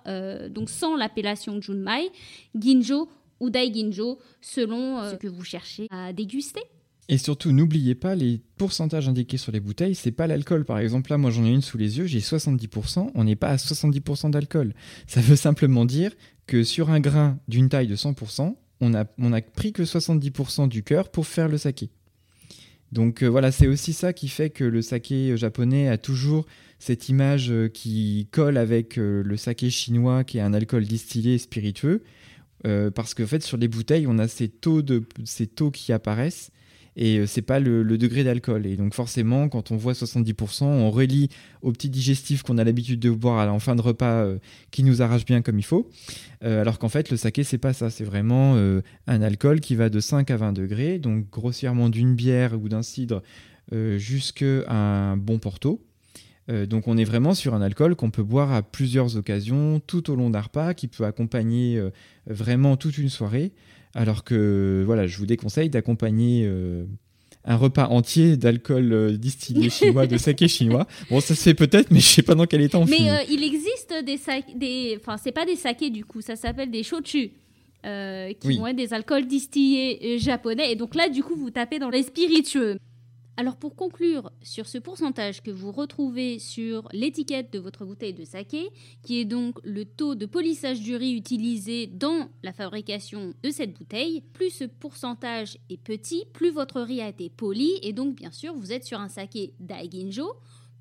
donc 0.50 0.68
sans 0.68 0.96
l'appellation 0.96 1.60
Junmai, 1.60 2.10
Ginjo 2.58 3.08
ou 3.38 3.50
Dai 3.50 3.72
Ginjo, 3.72 4.18
selon 4.40 5.00
ce 5.10 5.14
que 5.14 5.28
vous 5.28 5.44
cherchez 5.44 5.86
à 5.90 6.12
déguster. 6.12 6.62
Et 7.08 7.18
surtout, 7.18 7.52
n'oubliez 7.52 7.94
pas 7.94 8.16
les 8.16 8.40
pourcentages 8.56 9.08
indiqués 9.08 9.36
sur 9.36 9.52
les 9.52 9.60
bouteilles, 9.60 9.94
c'est 9.94 10.10
pas 10.10 10.26
l'alcool. 10.26 10.64
Par 10.64 10.78
exemple, 10.78 11.10
là, 11.10 11.18
moi 11.18 11.30
j'en 11.30 11.44
ai 11.44 11.50
une 11.50 11.62
sous 11.62 11.78
les 11.78 11.98
yeux, 11.98 12.06
j'ai 12.06 12.18
70%, 12.18 13.10
on 13.14 13.24
n'est 13.24 13.36
pas 13.36 13.50
à 13.50 13.56
70% 13.56 14.30
d'alcool. 14.30 14.74
Ça 15.06 15.20
veut 15.20 15.36
simplement 15.36 15.84
dire 15.84 16.12
que 16.46 16.64
sur 16.64 16.90
un 16.90 16.98
grain 16.98 17.38
d'une 17.46 17.68
taille 17.68 17.86
de 17.86 17.96
100%, 17.96 18.56
on 18.80 18.94
a, 18.94 19.04
on 19.18 19.32
a 19.32 19.40
pris 19.40 19.72
que 19.72 19.84
70% 19.84 20.68
du 20.68 20.82
cœur 20.82 21.10
pour 21.10 21.26
faire 21.26 21.48
le 21.48 21.58
saké. 21.58 21.90
Donc 22.92 23.22
euh, 23.22 23.26
voilà, 23.26 23.52
c'est 23.52 23.66
aussi 23.66 23.92
ça 23.92 24.12
qui 24.12 24.28
fait 24.28 24.50
que 24.50 24.64
le 24.64 24.82
saké 24.82 25.36
japonais 25.36 25.88
a 25.88 25.98
toujours 25.98 26.46
cette 26.78 27.08
image 27.08 27.50
euh, 27.50 27.68
qui 27.68 28.28
colle 28.30 28.56
avec 28.56 28.98
euh, 28.98 29.22
le 29.24 29.36
saké 29.36 29.70
chinois 29.70 30.24
qui 30.24 30.38
est 30.38 30.42
un 30.42 30.54
alcool 30.54 30.84
distillé 30.84 31.38
spiritueux. 31.38 32.02
parce 32.94 33.14
qu'en 33.14 33.26
fait, 33.26 33.42
sur 33.44 33.58
les 33.58 33.68
bouteilles, 33.68 34.06
on 34.08 34.18
a 34.18 34.26
ces 34.26 34.48
taux, 34.48 34.82
de, 34.82 35.04
ces 35.24 35.46
taux 35.46 35.70
qui 35.70 35.92
apparaissent 35.92 36.50
et 36.96 37.18
euh, 37.18 37.26
c'est 37.26 37.42
pas 37.42 37.60
le, 37.60 37.84
degré 37.98 38.24
d'alcool. 38.24 38.66
Et 38.66 38.76
donc 38.76 38.94
forcément, 38.94 39.48
quand 39.48 39.70
on 39.70 39.76
voit 39.76 39.92
70%, 39.92 40.64
on 40.64 40.90
relie 40.90 41.28
au 41.62 41.70
petit 41.72 41.90
digestif 41.90 42.42
qu'on 42.42 42.58
a 42.58 42.64
l'habitude 42.64 42.98
de 42.98 43.10
boire 43.10 43.52
en 43.52 43.58
fin 43.58 43.76
de 43.76 43.82
repas 43.82 44.24
euh, 44.24 44.38
qui 44.70 44.82
nous 44.82 45.02
arrache 45.02 45.24
bien 45.24 45.42
comme 45.42 45.58
il 45.58 45.64
faut. 45.64 45.90
Euh, 46.42 46.60
alors 46.60 46.78
qu'en 46.78 46.88
fait, 46.88 47.10
le 47.10 47.16
saké, 47.16 47.44
c'est 47.44 47.58
pas 47.58 47.74
ça. 47.74 47.90
C'est 47.90 48.04
vraiment 48.04 48.56
un 49.06 49.22
alcool 49.22 49.60
qui 49.60 49.74
va 49.74 49.90
de 49.90 50.00
5 50.00 50.30
à 50.30 50.36
20 50.36 50.52
degrés, 50.52 50.98
donc 50.98 51.28
grossièrement 51.30 51.88
d'une 51.88 52.14
bière 52.14 52.58
ou 52.60 52.68
d'un 52.68 52.82
cidre 52.82 53.22
jusqu'à 53.96 54.68
un 54.68 55.16
bon 55.16 55.38
porto. 55.38 55.84
donc 56.48 56.88
on 56.88 56.96
est 56.96 57.04
vraiment 57.04 57.34
sur 57.34 57.54
un 57.54 57.60
alcool 57.60 57.96
qu'on 57.96 58.10
peut 58.10 58.22
boire 58.22 58.52
à 58.52 58.62
plusieurs 58.62 59.16
occasions 59.16 59.80
tout 59.86 60.10
au 60.10 60.16
long 60.16 60.30
d'un 60.30 60.40
repas, 60.40 60.74
qui 60.74 60.88
peut 60.88 61.04
accompagner 61.04 61.80
vraiment 62.26 62.76
toute 62.76 62.98
une 62.98 63.10
soirée. 63.10 63.52
Alors 63.96 64.24
que 64.24 64.82
voilà, 64.84 65.06
je 65.06 65.16
vous 65.16 65.24
déconseille 65.24 65.70
d'accompagner 65.70 66.44
euh, 66.44 66.84
un 67.44 67.56
repas 67.56 67.86
entier 67.86 68.36
d'alcool 68.36 68.92
euh, 68.92 69.16
distillé 69.16 69.70
chinois, 69.70 70.06
de 70.06 70.18
saké 70.18 70.48
chinois. 70.48 70.86
Bon, 71.10 71.20
ça 71.20 71.34
se 71.34 71.42
fait 71.42 71.54
peut-être, 71.54 71.90
mais 71.90 72.00
je 72.00 72.06
sais 72.06 72.22
pas 72.22 72.34
dans 72.34 72.44
quel 72.44 72.60
état 72.60 72.78
on 72.78 72.84
Mais 72.84 73.10
euh, 73.10 73.22
il 73.30 73.42
existe 73.42 73.94
des 74.04 74.18
sakés, 74.18 74.52
des... 74.54 74.98
enfin 75.00 75.16
c'est 75.16 75.32
pas 75.32 75.46
des 75.46 75.56
sakés 75.56 75.88
du 75.88 76.04
coup, 76.04 76.20
ça 76.20 76.36
s'appelle 76.36 76.70
des 76.70 76.82
shochu. 76.82 77.30
qui 77.82 78.58
vont 78.58 78.66
être 78.66 78.76
des 78.76 78.92
alcools 78.92 79.26
distillés 79.26 80.18
japonais. 80.18 80.72
Et 80.72 80.76
donc 80.76 80.94
là, 80.94 81.08
du 81.08 81.22
coup, 81.22 81.34
vous 81.34 81.50
tapez 81.50 81.78
dans 81.78 81.90
les 81.90 82.02
spiritueux. 82.02 82.76
Alors 83.38 83.56
pour 83.56 83.76
conclure 83.76 84.32
sur 84.40 84.66
ce 84.66 84.78
pourcentage 84.78 85.42
que 85.42 85.50
vous 85.50 85.70
retrouvez 85.70 86.38
sur 86.38 86.88
l'étiquette 86.92 87.52
de 87.52 87.58
votre 87.58 87.84
bouteille 87.84 88.14
de 88.14 88.24
saké, 88.24 88.70
qui 89.02 89.20
est 89.20 89.26
donc 89.26 89.58
le 89.62 89.84
taux 89.84 90.14
de 90.14 90.24
polissage 90.24 90.80
du 90.80 90.96
riz 90.96 91.12
utilisé 91.12 91.86
dans 91.86 92.30
la 92.42 92.54
fabrication 92.54 93.34
de 93.42 93.50
cette 93.50 93.74
bouteille, 93.74 94.22
plus 94.32 94.48
ce 94.48 94.64
pourcentage 94.64 95.58
est 95.68 95.76
petit, 95.76 96.24
plus 96.32 96.50
votre 96.50 96.80
riz 96.80 97.02
a 97.02 97.08
été 97.10 97.28
poli 97.28 97.72
et 97.82 97.92
donc 97.92 98.16
bien 98.16 98.30
sûr 98.30 98.54
vous 98.54 98.72
êtes 98.72 98.84
sur 98.84 99.00
un 99.00 99.10
saké 99.10 99.52
daiginjo, 99.60 100.36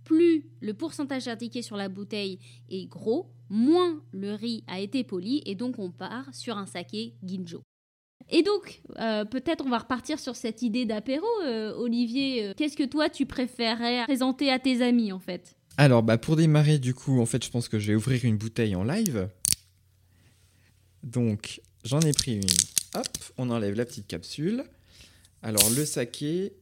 plus 0.05 0.45
le 0.61 0.73
pourcentage 0.73 1.27
indiqué 1.27 1.61
sur 1.61 1.75
la 1.75 1.89
bouteille 1.89 2.39
est 2.69 2.85
gros, 2.85 3.33
moins 3.49 4.01
le 4.13 4.33
riz 4.33 4.63
a 4.67 4.79
été 4.79 5.03
poli 5.03 5.43
et 5.45 5.55
donc 5.55 5.77
on 5.77 5.91
part 5.91 6.33
sur 6.33 6.57
un 6.57 6.67
saké 6.67 7.15
ginjo. 7.21 7.61
Et 8.29 8.41
donc, 8.41 8.81
euh, 8.97 9.23
peut-être 9.23 9.63
on 9.65 9.69
va 9.69 9.77
repartir 9.79 10.19
sur 10.19 10.35
cette 10.35 10.61
idée 10.61 10.85
d'apéro. 10.85 11.25
Euh, 11.43 11.73
Olivier, 11.75 12.45
euh, 12.45 12.53
qu'est-ce 12.57 12.75
que 12.75 12.83
toi 12.83 13.09
tu 13.09 13.25
préférerais 13.25 14.03
présenter 14.05 14.51
à 14.51 14.59
tes 14.59 14.81
amis 14.81 15.11
en 15.11 15.19
fait? 15.19 15.55
Alors, 15.77 16.03
bah, 16.03 16.17
pour 16.17 16.35
démarrer, 16.35 16.79
du 16.79 16.93
coup, 16.93 17.19
en 17.19 17.25
fait, 17.25 17.43
je 17.43 17.49
pense 17.49 17.67
que 17.67 17.79
je 17.79 17.87
vais 17.87 17.95
ouvrir 17.95 18.23
une 18.23 18.37
bouteille 18.37 18.75
en 18.75 18.83
live. 18.83 19.27
Donc, 21.03 21.61
j'en 21.83 21.99
ai 21.99 22.13
pris 22.13 22.35
une. 22.35 22.43
Hop, 22.95 23.07
on 23.37 23.49
enlève 23.49 23.75
la 23.75 23.85
petite 23.85 24.07
capsule. 24.07 24.63
Alors, 25.43 25.69
le 25.71 25.85
saké, 25.85 26.53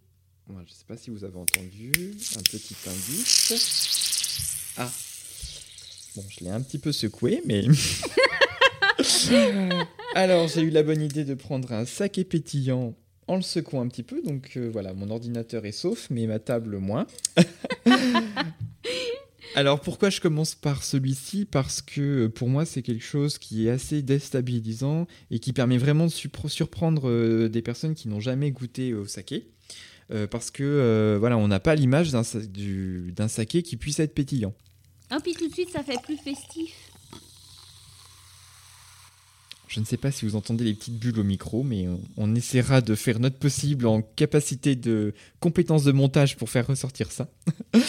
je 0.49 0.53
ne 0.53 0.67
sais 0.67 0.85
pas 0.87 0.97
si 0.97 1.11
vous 1.11 1.23
avez 1.23 1.37
entendu, 1.37 1.91
un 2.35 2.41
petit 2.41 2.75
indice. 2.87 4.73
Ah, 4.77 4.91
bon, 6.15 6.23
je 6.27 6.43
l'ai 6.43 6.49
un 6.49 6.61
petit 6.61 6.79
peu 6.79 6.91
secoué, 6.91 7.43
mais. 7.45 7.65
Alors, 10.15 10.47
j'ai 10.47 10.61
eu 10.61 10.69
la 10.69 10.83
bonne 10.83 11.01
idée 11.01 11.23
de 11.25 11.33
prendre 11.33 11.71
un 11.71 11.85
saké 11.85 12.23
pétillant 12.23 12.93
en 13.27 13.35
le 13.35 13.41
secouant 13.41 13.81
un 13.81 13.87
petit 13.87 14.03
peu. 14.03 14.21
Donc 14.21 14.51
euh, 14.57 14.69
voilà, 14.71 14.93
mon 14.93 15.09
ordinateur 15.09 15.65
est 15.65 15.71
sauf, 15.71 16.07
mais 16.09 16.27
ma 16.27 16.39
table 16.39 16.77
moins. 16.77 17.07
Alors 19.55 19.81
pourquoi 19.81 20.09
je 20.09 20.19
commence 20.19 20.55
par 20.55 20.83
celui-ci? 20.83 21.45
Parce 21.45 21.81
que 21.81 22.25
euh, 22.25 22.29
pour 22.29 22.49
moi 22.49 22.65
c'est 22.65 22.81
quelque 22.81 23.03
chose 23.03 23.37
qui 23.37 23.67
est 23.67 23.71
assez 23.71 24.01
déstabilisant 24.01 25.05
et 25.29 25.39
qui 25.39 25.53
permet 25.53 25.77
vraiment 25.77 26.07
de 26.07 26.11
surprendre 26.11 27.07
euh, 27.07 27.49
des 27.49 27.61
personnes 27.61 27.93
qui 27.93 28.07
n'ont 28.07 28.19
jamais 28.19 28.51
goûté 28.51 28.93
au 28.93 29.05
saké. 29.05 29.47
parce 30.29 30.51
que 30.51 31.17
voilà, 31.19 31.37
on 31.37 31.47
n'a 31.47 31.59
pas 31.59 31.75
l'image 31.75 32.11
d'un 32.11 33.27
saké 33.27 33.63
qui 33.63 33.77
puisse 33.77 33.99
être 33.99 34.13
pétillant. 34.13 34.53
Ah 35.09 35.17
puis 35.21 35.33
tout 35.33 35.47
de 35.47 35.53
suite 35.53 35.69
ça 35.69 35.83
fait 35.83 36.01
plus 36.03 36.17
festif. 36.17 36.92
Je 39.73 39.79
ne 39.79 39.85
sais 39.85 39.97
pas 39.97 40.11
si 40.11 40.23
vous 40.25 40.35
entendez 40.35 40.65
les 40.65 40.75
petites 40.75 40.99
bulles 40.99 41.17
au 41.17 41.23
micro, 41.23 41.63
mais 41.63 41.87
on, 42.15 42.35
essaiera 42.35 42.81
de 42.81 42.93
faire 42.93 43.19
notre 43.19 43.39
possible 43.39 43.87
en 43.87 44.03
capacité 44.03 44.75
de 44.75 45.15
compétence 45.39 45.83
de 45.83 45.91
montage 45.91 46.37
pour 46.37 46.51
faire 46.51 46.67
ressortir 46.67 47.11
ça. 47.11 47.27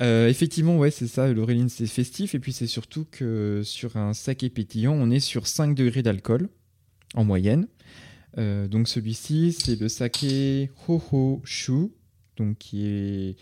Euh, 0.00 0.26
effectivement, 0.26 0.76
ouais, 0.76 0.90
c'est 0.90 1.06
ça, 1.06 1.32
l'Auréline, 1.32 1.68
c'est 1.68 1.86
festif. 1.86 2.34
Et 2.34 2.40
puis 2.40 2.52
c'est 2.52 2.66
surtout 2.66 3.06
que 3.08 3.62
sur 3.62 3.96
un 3.96 4.12
saké 4.12 4.50
pétillant, 4.50 4.92
on 4.92 5.08
est 5.08 5.20
sur 5.20 5.46
5 5.46 5.72
degrés 5.76 6.02
d'alcool 6.02 6.48
en 7.14 7.22
moyenne. 7.22 7.68
Euh, 8.36 8.66
donc 8.66 8.88
celui-ci, 8.88 9.52
c'est 9.56 9.80
le 9.80 9.88
saké 9.88 10.72
Hoho 10.88 11.42
Shu, 11.44 11.92
donc 12.36 12.58
qui 12.58 12.88
est 12.88 13.36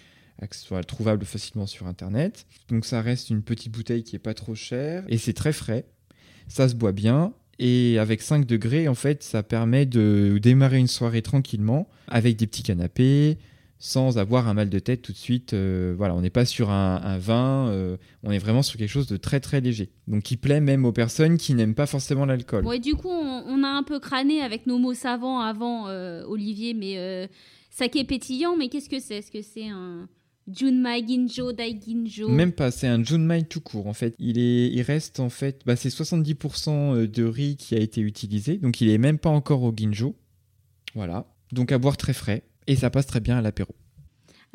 trouvable 0.87 1.25
facilement 1.25 1.67
sur 1.67 1.87
internet. 1.87 2.45
Donc 2.69 2.85
ça 2.85 3.00
reste 3.00 3.31
une 3.31 3.43
petite 3.43 3.73
bouteille 3.73 4.05
qui 4.05 4.17
est 4.17 4.19
pas 4.19 4.35
trop 4.35 4.55
chère 4.55 5.05
et 5.09 5.17
c'est 5.17 5.33
très 5.33 5.55
frais. 5.55 5.87
Ça 6.49 6.69
se 6.69 6.75
boit 6.75 6.93
bien 6.93 7.33
et 7.64 7.97
avec 8.00 8.23
5 8.23 8.45
degrés, 8.45 8.88
en 8.88 8.97
fait, 8.97 9.23
ça 9.23 9.45
permet 9.45 9.87
de 9.87 10.40
démarrer 10.42 10.78
une 10.78 10.88
soirée 10.88 11.23
tranquillement, 11.23 11.88
avec 12.09 12.35
des 12.35 12.49
petits 12.49 12.64
canapés, 12.64 13.38
sans 13.78 14.19
avoir 14.19 14.49
un 14.49 14.54
mal 14.54 14.69
de 14.69 14.81
tête 14.81 15.00
tout 15.00 15.12
de 15.12 15.16
suite. 15.16 15.52
Euh, 15.52 15.95
voilà, 15.97 16.16
on 16.16 16.23
n'est 16.23 16.28
pas 16.31 16.45
sur 16.45 16.71
un, 16.71 17.19
vin, 17.19 17.69
euh, 17.69 17.99
on 18.25 18.33
est 18.33 18.38
vraiment 18.38 18.64
sur 18.64 18.81
quelque 18.81 18.88
chose 18.88 19.07
de 19.07 19.16
très 19.16 19.38
très 19.38 19.61
léger. 19.61 19.90
Donc 20.09 20.25
qui 20.25 20.37
plaît 20.37 20.61
même 20.61 20.85
aux 20.85 20.90
personnes 20.90 21.38
qui 21.38 21.54
n'aiment 21.54 21.76
pas 21.76 21.87
forcément 21.87 22.26
l'alcool. 22.26 22.66
Ouais, 22.66 22.81
du 22.81 22.97
coup, 22.97 23.09
on, 23.09 23.62
a 23.62 23.69
un 23.69 23.85
peu 23.85 24.00
crâné 24.00 24.42
avec 24.42 24.66
nos 24.66 24.78
mots 24.78 24.95
savants 24.95 25.38
avant, 25.38 25.87
euh, 25.87 26.25
Olivier, 26.26 26.75
mais 26.75 27.28
saké 27.71 28.02
pétillant, 28.02 28.57
mais 28.57 28.71
qu'est-ce 28.71 28.88
que 28.88 28.99
c'est? 28.99 29.19
Est-ce 29.19 29.31
que 29.31 29.40
c'est 29.40 29.69
un 29.69 30.09
Junmai 30.49 31.06
Ginjo, 31.06 31.52
Daiginjo. 31.52 32.28
Même 32.28 32.52
pas, 32.52 32.70
c'est 32.70 32.87
un 32.87 33.02
Junmai 33.02 33.44
tout 33.44 33.61
court 33.61 33.87
en 33.87 33.92
fait. 33.92 34.14
Il, 34.18 34.38
est, 34.38 34.68
il 34.68 34.82
reste 34.82 35.20
en 35.20 35.30
fait, 35.30 35.62
bah, 35.66 35.76
c'est 35.76 35.88
70% 35.88 37.06
de 37.06 37.25
riz 37.25 37.56
qui 37.56 37.75
a 37.75 37.78
été 37.78 38.00
utilisé, 38.00 38.58
donc 38.58 38.80
il 38.80 38.90
est 38.90 38.99
même 38.99 39.18
pas 39.18 39.30
encore 39.30 39.62
au 39.62 39.72
Ginjo. 39.75 40.16
Voilà, 40.94 41.26
donc 41.52 41.72
à 41.72 41.78
boire 41.78 41.96
très 41.96 42.12
frais 42.12 42.42
et 42.66 42.76
ça 42.76 42.90
passe 42.90 43.06
très 43.06 43.20
bien 43.20 43.38
à 43.38 43.42
l'apéro. 43.42 43.75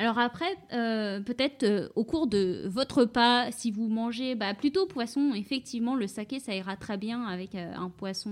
Alors 0.00 0.20
après, 0.20 0.56
euh, 0.72 1.18
peut-être 1.18 1.64
euh, 1.64 1.88
au 1.96 2.04
cours 2.04 2.28
de 2.28 2.62
votre 2.68 3.00
repas, 3.00 3.50
si 3.50 3.72
vous 3.72 3.88
mangez 3.88 4.36
bah, 4.36 4.54
plutôt 4.54 4.86
poisson, 4.86 5.32
effectivement, 5.34 5.96
le 5.96 6.06
saké, 6.06 6.38
ça 6.38 6.54
ira 6.54 6.76
très 6.76 6.96
bien 6.96 7.24
avec 7.24 7.56
euh, 7.56 7.72
un 7.74 7.90
poisson 7.90 8.30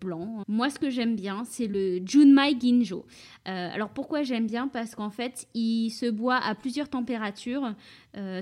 blanc. 0.00 0.42
Moi, 0.48 0.70
ce 0.70 0.80
que 0.80 0.90
j'aime 0.90 1.14
bien, 1.14 1.44
c'est 1.44 1.68
le 1.68 2.04
Junmai 2.04 2.56
Ginjo. 2.58 3.06
alors 3.44 3.90
pourquoi 3.90 4.24
j'aime 4.24 4.48
bien? 4.48 4.66
Parce 4.66 4.96
qu'en 4.96 5.10
fait, 5.10 5.46
il 5.54 5.90
se 5.90 6.10
boit 6.10 6.36
à 6.36 6.54
plusieurs 6.56 6.88
températures. 6.88 7.74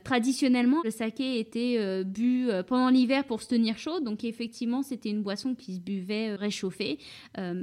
traditionnellement, 0.04 0.80
le 0.84 0.90
saké 0.90 1.38
était 1.38 2.04
bu 2.04 2.48
pendant 2.66 2.88
l'hiver 2.88 3.24
pour 3.24 3.42
se 3.42 3.48
tenir 3.48 3.76
chaud. 3.78 4.00
Donc 4.00 4.24
effectivement, 4.24 4.82
c'était 4.82 5.10
une 5.10 5.22
boisson 5.22 5.54
qui 5.54 5.74
se 5.74 5.80
buvait 5.80 6.34
réchauffée. 6.34 6.98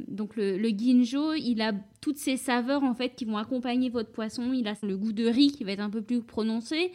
donc 0.07 0.35
le, 0.35 0.57
le 0.57 0.69
Ginjo, 0.69 1.33
il 1.33 1.61
a 1.61 1.73
toutes 2.01 2.17
ces 2.17 2.37
saveurs 2.37 2.83
en 2.83 2.93
fait 2.93 3.15
qui 3.15 3.25
vont 3.25 3.37
accompagner 3.37 3.89
votre 3.89 4.11
poisson. 4.11 4.53
Il 4.53 4.67
a 4.67 4.75
le 4.83 4.95
goût 4.99 5.13
de 5.13 5.25
riz 5.25 5.51
qui 5.51 5.63
va 5.63 5.71
être 5.71 5.79
un 5.79 5.89
peu 5.89 6.01
plus 6.01 6.21
prononcé, 6.21 6.91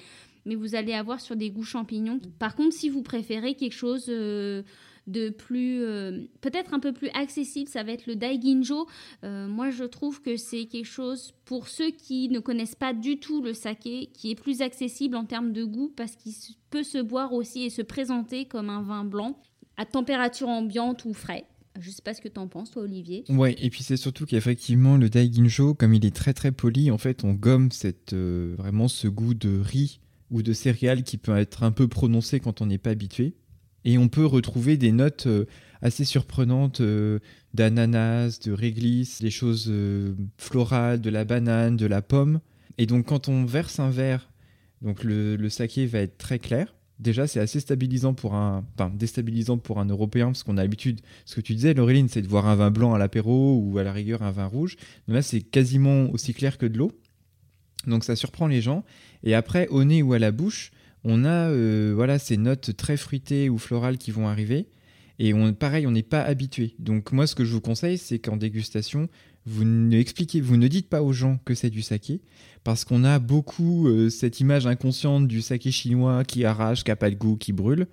mais 0.46 0.54
vous 0.54 0.74
allez 0.74 0.92
avoir 0.92 1.20
sur 1.20 1.36
des 1.36 1.50
goûts 1.50 1.64
champignons. 1.64 2.20
Par 2.38 2.54
contre, 2.54 2.74
si 2.74 2.88
vous 2.88 3.02
préférez 3.02 3.54
quelque 3.54 3.72
chose 3.72 4.06
euh, 4.08 4.62
de 5.06 5.30
plus, 5.30 5.82
euh, 5.82 6.20
peut-être 6.40 6.74
un 6.74 6.80
peu 6.80 6.92
plus 6.92 7.08
accessible, 7.14 7.68
ça 7.68 7.82
va 7.82 7.92
être 7.92 8.06
le 8.06 8.16
Daiginjo. 8.16 8.86
Euh, 9.24 9.48
moi, 9.48 9.70
je 9.70 9.84
trouve 9.84 10.22
que 10.22 10.36
c'est 10.36 10.66
quelque 10.66 10.86
chose 10.86 11.32
pour 11.44 11.68
ceux 11.68 11.90
qui 11.90 12.28
ne 12.28 12.38
connaissent 12.38 12.74
pas 12.74 12.92
du 12.92 13.18
tout 13.18 13.42
le 13.42 13.54
saké, 13.54 14.10
qui 14.12 14.30
est 14.30 14.34
plus 14.34 14.62
accessible 14.62 15.16
en 15.16 15.24
termes 15.24 15.52
de 15.52 15.64
goût 15.64 15.92
parce 15.94 16.16
qu'il 16.16 16.32
peut 16.70 16.82
se 16.82 16.98
boire 16.98 17.32
aussi 17.32 17.64
et 17.64 17.70
se 17.70 17.82
présenter 17.82 18.46
comme 18.46 18.70
un 18.70 18.82
vin 18.82 19.04
blanc 19.04 19.38
à 19.76 19.84
température 19.84 20.48
ambiante 20.48 21.04
ou 21.04 21.12
frais. 21.12 21.46
Je 21.80 21.90
sais 21.90 22.02
pas 22.02 22.14
ce 22.14 22.20
que 22.20 22.28
tu 22.28 22.38
en 22.38 22.46
penses, 22.46 22.70
toi, 22.70 22.82
Olivier. 22.82 23.24
Ouais, 23.28 23.56
et 23.60 23.68
puis 23.68 23.82
c'est 23.82 23.96
surtout 23.96 24.26
qu'effectivement, 24.26 24.96
le 24.96 25.10
Daiginjo, 25.10 25.74
comme 25.74 25.92
il 25.92 26.06
est 26.06 26.14
très 26.14 26.32
très 26.32 26.52
poli, 26.52 26.90
en 26.90 26.98
fait, 26.98 27.24
on 27.24 27.32
gomme 27.32 27.68
euh, 28.12 28.54
vraiment 28.56 28.86
ce 28.86 29.08
goût 29.08 29.34
de 29.34 29.58
riz 29.58 30.00
ou 30.30 30.42
de 30.42 30.52
céréales 30.52 31.02
qui 31.02 31.18
peut 31.18 31.36
être 31.36 31.64
un 31.64 31.72
peu 31.72 31.88
prononcé 31.88 32.38
quand 32.38 32.60
on 32.60 32.66
n'est 32.66 32.78
pas 32.78 32.90
habitué. 32.90 33.34
Et 33.84 33.98
on 33.98 34.08
peut 34.08 34.24
retrouver 34.24 34.76
des 34.76 34.92
notes 34.92 35.26
euh, 35.26 35.46
assez 35.82 36.04
surprenantes 36.04 36.80
euh, 36.80 37.18
d'ananas, 37.54 38.38
de 38.38 38.52
réglisse, 38.52 39.20
des 39.20 39.30
choses 39.30 39.72
florales, 40.38 41.00
de 41.00 41.10
la 41.10 41.24
banane, 41.24 41.76
de 41.76 41.86
la 41.86 42.02
pomme. 42.02 42.40
Et 42.78 42.86
donc, 42.86 43.06
quand 43.06 43.28
on 43.28 43.44
verse 43.44 43.80
un 43.80 43.90
verre, 43.90 44.30
donc 44.80 45.02
le 45.02 45.48
saké 45.48 45.86
va 45.86 46.00
être 46.00 46.18
très 46.18 46.38
clair 46.38 46.74
déjà 46.98 47.26
c'est 47.26 47.40
assez 47.40 47.58
déstabilisant 47.58 48.14
pour 48.14 48.34
un 48.34 48.64
européen 49.86 50.26
parce 50.26 50.42
qu'on 50.42 50.56
a 50.56 50.62
l'habitude 50.62 51.00
ce 51.24 51.34
que 51.34 51.40
tu 51.40 51.54
disais 51.54 51.74
Laureline 51.74 52.08
c'est 52.08 52.22
de 52.22 52.28
voir 52.28 52.46
un 52.46 52.54
vin 52.54 52.70
blanc 52.70 52.94
à 52.94 52.98
l'apéro 52.98 53.58
ou 53.58 53.78
à 53.78 53.82
la 53.82 53.92
rigueur 53.92 54.22
un 54.22 54.30
vin 54.30 54.46
rouge. 54.46 54.76
Là 55.08 55.22
c'est 55.22 55.40
quasiment 55.40 56.10
aussi 56.10 56.34
clair 56.34 56.58
que 56.58 56.66
de 56.66 56.78
l'eau. 56.78 56.92
Donc 57.86 58.04
ça 58.04 58.16
surprend 58.16 58.46
les 58.46 58.60
gens. 58.60 58.84
Et 59.22 59.34
après 59.34 59.68
au 59.68 59.84
nez 59.84 60.02
ou 60.02 60.12
à 60.12 60.18
la 60.18 60.30
bouche 60.30 60.70
on 61.04 61.24
a 61.24 61.50
euh, 61.50 61.92
voilà 61.94 62.18
ces 62.18 62.36
notes 62.36 62.76
très 62.76 62.96
fruitées 62.96 63.50
ou 63.50 63.58
florales 63.58 63.98
qui 63.98 64.10
vont 64.10 64.28
arriver. 64.28 64.68
Et 65.18 65.34
on 65.34 65.52
pareil 65.52 65.86
on 65.86 65.90
n'est 65.90 66.02
pas 66.02 66.22
habitué. 66.22 66.74
Donc 66.78 67.12
moi 67.12 67.26
ce 67.26 67.34
que 67.34 67.44
je 67.44 67.52
vous 67.52 67.60
conseille 67.60 67.98
c'est 67.98 68.18
qu'en 68.18 68.36
dégustation 68.36 69.08
vous 69.46 69.64
ne 69.64 69.96
expliquez 69.96 70.40
vous 70.40 70.56
ne 70.56 70.68
dites 70.68 70.88
pas 70.88 71.02
aux 71.02 71.12
gens 71.12 71.38
que 71.44 71.54
c'est 71.54 71.70
du 71.70 71.82
saké 71.82 72.20
parce 72.62 72.84
qu'on 72.84 73.04
a 73.04 73.18
beaucoup 73.18 73.88
euh, 73.88 74.08
cette 74.08 74.40
image 74.40 74.66
inconsciente 74.66 75.28
du 75.28 75.42
saké 75.42 75.70
chinois 75.70 76.24
qui 76.24 76.44
arrache, 76.44 76.82
qui 76.82 76.90
n'a 76.90 76.96
pas 76.96 77.10
de 77.10 77.14
goût, 77.14 77.36
qui 77.36 77.52
brûle. 77.52 77.86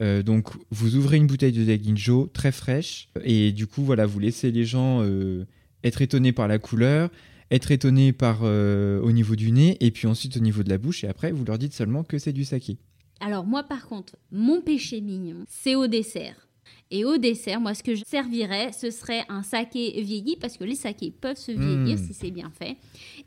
Euh, 0.00 0.22
donc 0.22 0.48
vous 0.70 0.96
ouvrez 0.96 1.16
une 1.16 1.26
bouteille 1.26 1.52
de 1.52 1.64
Daginjo 1.64 2.28
très 2.32 2.52
fraîche 2.52 3.08
et 3.22 3.52
du 3.52 3.66
coup 3.66 3.82
voilà 3.82 4.06
vous 4.06 4.18
laissez 4.18 4.50
les 4.50 4.64
gens 4.64 5.02
euh, 5.02 5.46
être 5.84 6.02
étonnés 6.02 6.32
par 6.32 6.48
la 6.48 6.58
couleur, 6.58 7.10
être 7.50 7.70
étonnés 7.70 8.12
par 8.12 8.42
au 8.42 9.12
niveau 9.12 9.36
du 9.36 9.52
nez 9.52 9.76
et 9.80 9.90
puis 9.90 10.06
ensuite 10.06 10.36
au 10.36 10.40
niveau 10.40 10.62
de 10.62 10.68
la 10.68 10.78
bouche 10.78 11.04
et 11.04 11.08
après 11.08 11.32
vous 11.32 11.44
leur 11.44 11.58
dites 11.58 11.74
seulement 11.74 12.04
que 12.04 12.18
c'est 12.18 12.32
du 12.32 12.44
saké. 12.44 12.78
Alors 13.20 13.44
moi 13.44 13.62
par 13.62 13.86
contre 13.86 14.16
mon 14.32 14.60
péché 14.60 15.00
mignon 15.00 15.44
c'est 15.48 15.74
au 15.74 15.86
dessert. 15.86 16.49
Et 16.92 17.04
au 17.04 17.18
dessert, 17.18 17.60
moi, 17.60 17.72
ce 17.74 17.84
que 17.84 17.94
je 17.94 18.02
servirais, 18.04 18.72
ce 18.72 18.90
serait 18.90 19.24
un 19.28 19.44
saké 19.44 20.00
vieilli, 20.02 20.36
parce 20.36 20.56
que 20.56 20.64
les 20.64 20.74
sakés 20.74 21.12
peuvent 21.12 21.36
se 21.36 21.52
vieillir 21.52 21.96
hmm. 21.96 22.04
si 22.04 22.14
c'est 22.14 22.32
bien 22.32 22.50
fait. 22.58 22.76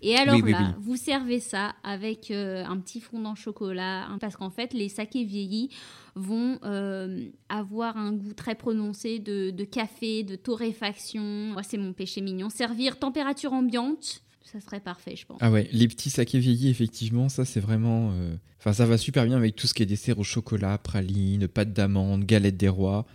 Et 0.01 0.17
alors 0.17 0.45
là, 0.45 0.75
vous 0.81 0.97
servez 0.97 1.39
ça 1.39 1.73
avec 1.81 2.29
euh, 2.29 2.65
un 2.65 2.77
petit 2.77 2.99
fondant 2.99 3.35
chocolat, 3.35 4.05
hein, 4.07 4.17
parce 4.19 4.35
qu'en 4.35 4.49
fait, 4.49 4.73
les 4.73 4.89
sakés 4.89 5.23
vieillis 5.23 5.69
vont 6.15 6.59
euh, 6.63 7.25
avoir 7.47 7.95
un 7.95 8.11
goût 8.11 8.33
très 8.33 8.55
prononcé 8.55 9.19
de, 9.19 9.63
café, 9.63 10.23
de 10.23 10.35
torréfaction. 10.35 11.21
Moi, 11.21 11.63
c'est 11.63 11.77
mon 11.77 11.93
péché 11.93 12.19
mignon. 12.19 12.49
Servir 12.49 12.99
température 12.99 13.53
ambiante, 13.53 14.23
ça 14.43 14.59
serait 14.59 14.81
parfait, 14.81 15.15
je 15.15 15.25
pense. 15.25 15.37
Ah 15.39 15.49
ouais, 15.49 15.69
les 15.71 15.87
petits 15.87 16.09
sakés 16.09 16.39
vieillis, 16.39 16.69
effectivement, 16.69 17.29
ça 17.29 17.45
c'est 17.45 17.61
vraiment. 17.61 18.11
Euh, 18.11 18.35
enfin, 18.59 18.73
ça 18.73 18.85
va 18.85 18.97
super 18.97 19.25
bien 19.25 19.37
avec 19.37 19.55
tout 19.55 19.67
ce 19.67 19.73
qui 19.73 19.83
est 19.83 19.87
dessert 19.87 20.19
au 20.19 20.23
chocolat, 20.25 20.77
praline, 20.77 21.47
pâte 21.47 21.71
d'amande, 21.71 22.25
galette 22.25 22.57
des 22.57 22.67
rois. 22.67 23.05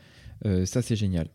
Euh, 0.47 0.65
ça, 0.67 0.83
c'est 0.83 0.97
génial. 0.97 1.29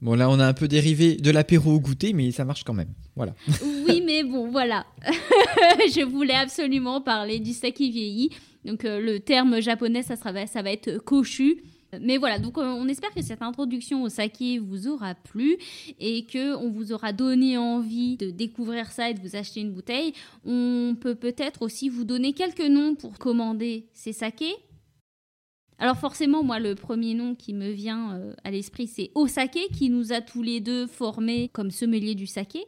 Bon, 0.00 0.14
là, 0.14 0.28
on 0.28 0.40
a 0.40 0.46
un 0.46 0.52
peu 0.52 0.66
dérivé 0.66 1.14
de 1.14 1.30
l'apéro 1.30 1.74
au 1.74 1.80
goûter, 1.80 2.12
mais 2.12 2.32
ça 2.32 2.44
marche 2.44 2.64
quand 2.64 2.74
même. 2.74 2.92
Voilà. 3.14 3.34
oui, 3.86 4.02
mais 4.04 4.24
bon, 4.24 4.50
voilà. 4.50 4.84
je 5.06 6.04
voulais 6.04 6.34
absolument 6.34 7.00
parler 7.00 7.38
du 7.38 7.52
saké 7.52 7.88
vieilli. 7.88 8.30
Donc, 8.64 8.84
euh, 8.84 9.00
le 9.00 9.20
terme 9.20 9.60
japonais, 9.60 10.02
ça, 10.02 10.16
va 10.32 10.72
être 10.72 10.98
koshu. 10.98 11.62
Mais 12.00 12.16
voilà, 12.16 12.38
donc 12.38 12.56
euh, 12.56 12.62
on 12.62 12.88
espère 12.88 13.12
que 13.12 13.20
cette 13.20 13.42
introduction 13.42 14.02
au 14.02 14.08
saké 14.08 14.58
vous 14.58 14.88
aura 14.88 15.14
plu 15.14 15.58
et 16.00 16.24
que 16.24 16.56
on 16.56 16.70
vous 16.70 16.92
aura 16.92 17.12
donné 17.12 17.58
envie 17.58 18.16
de 18.16 18.30
découvrir 18.30 18.90
ça 18.90 19.10
et 19.10 19.14
de 19.14 19.20
vous 19.20 19.36
acheter 19.36 19.60
une 19.60 19.72
bouteille. 19.72 20.14
On 20.46 20.96
peut 20.98 21.14
peut-être 21.14 21.60
aussi 21.60 21.90
vous 21.90 22.04
donner 22.04 22.32
quelques 22.32 22.66
noms 22.66 22.94
pour 22.94 23.18
commander 23.18 23.88
ces 23.92 24.14
sakés. 24.14 24.54
Alors 25.82 25.96
forcément, 25.96 26.44
moi, 26.44 26.60
le 26.60 26.76
premier 26.76 27.12
nom 27.12 27.34
qui 27.34 27.52
me 27.52 27.72
vient 27.72 28.14
euh, 28.14 28.34
à 28.44 28.52
l'esprit, 28.52 28.86
c'est 28.86 29.10
Osake, 29.16 29.58
qui 29.72 29.90
nous 29.90 30.12
a 30.12 30.20
tous 30.20 30.40
les 30.40 30.60
deux 30.60 30.86
formés 30.86 31.50
comme 31.52 31.72
sommeliers 31.72 32.14
du 32.14 32.28
saké. 32.28 32.60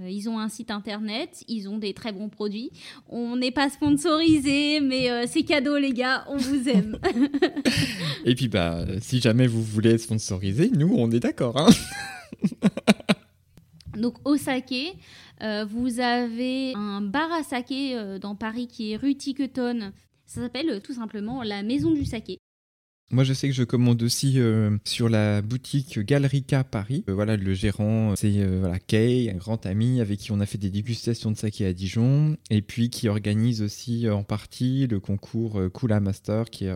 Euh, 0.00 0.08
ils 0.08 0.30
ont 0.30 0.38
un 0.38 0.48
site 0.48 0.70
internet, 0.70 1.44
ils 1.48 1.68
ont 1.68 1.76
des 1.76 1.92
très 1.92 2.12
bons 2.12 2.30
produits. 2.30 2.70
On 3.10 3.36
n'est 3.36 3.50
pas 3.50 3.68
sponsorisé, 3.68 4.80
mais 4.80 5.10
euh, 5.10 5.24
c'est 5.28 5.42
cadeau, 5.42 5.76
les 5.76 5.92
gars, 5.92 6.24
on 6.30 6.38
vous 6.38 6.66
aime. 6.66 6.98
Et 8.24 8.34
puis, 8.34 8.48
bah, 8.48 8.86
si 9.02 9.20
jamais 9.20 9.46
vous 9.46 9.62
voulez 9.62 9.90
être 9.90 10.00
sponsorisé, 10.00 10.70
nous, 10.70 10.94
on 10.96 11.10
est 11.10 11.20
d'accord. 11.20 11.58
Hein 11.58 11.68
Donc, 13.98 14.14
Osake, 14.24 14.96
vous 15.68 16.00
avez 16.00 16.72
un 16.74 17.02
bar 17.02 17.30
à 17.32 17.42
saké 17.42 18.16
dans 18.18 18.34
Paris 18.34 18.66
qui 18.66 18.92
est 18.92 18.96
rue 18.96 19.14
Tiquetonne. 19.14 19.92
Ça 20.24 20.40
s'appelle 20.40 20.80
tout 20.80 20.94
simplement 20.94 21.42
la 21.42 21.62
Maison 21.62 21.90
du 21.90 22.06
Saké. 22.06 22.38
Moi, 23.12 23.24
je 23.24 23.34
sais 23.34 23.46
que 23.46 23.54
je 23.54 23.62
commande 23.62 24.02
aussi 24.02 24.40
euh, 24.40 24.78
sur 24.84 25.10
la 25.10 25.42
boutique 25.42 25.98
Galerica 25.98 26.64
Paris. 26.64 27.04
Euh, 27.10 27.14
voilà, 27.14 27.36
le 27.36 27.52
gérant, 27.52 28.16
c'est 28.16 28.32
euh, 28.38 28.60
voilà, 28.60 28.78
Kay, 28.78 29.28
un 29.28 29.36
grand 29.36 29.66
ami 29.66 30.00
avec 30.00 30.18
qui 30.18 30.32
on 30.32 30.40
a 30.40 30.46
fait 30.46 30.56
des 30.56 30.70
dégustations 30.70 31.30
de 31.30 31.36
saké 31.36 31.66
à 31.66 31.74
Dijon, 31.74 32.38
et 32.48 32.62
puis 32.62 32.88
qui 32.88 33.10
organise 33.10 33.60
aussi 33.60 34.08
en 34.08 34.22
partie 34.22 34.86
le 34.86 34.98
concours 34.98 35.60
Kula 35.74 36.00
Master, 36.00 36.48
qui 36.48 36.64
est 36.64 36.74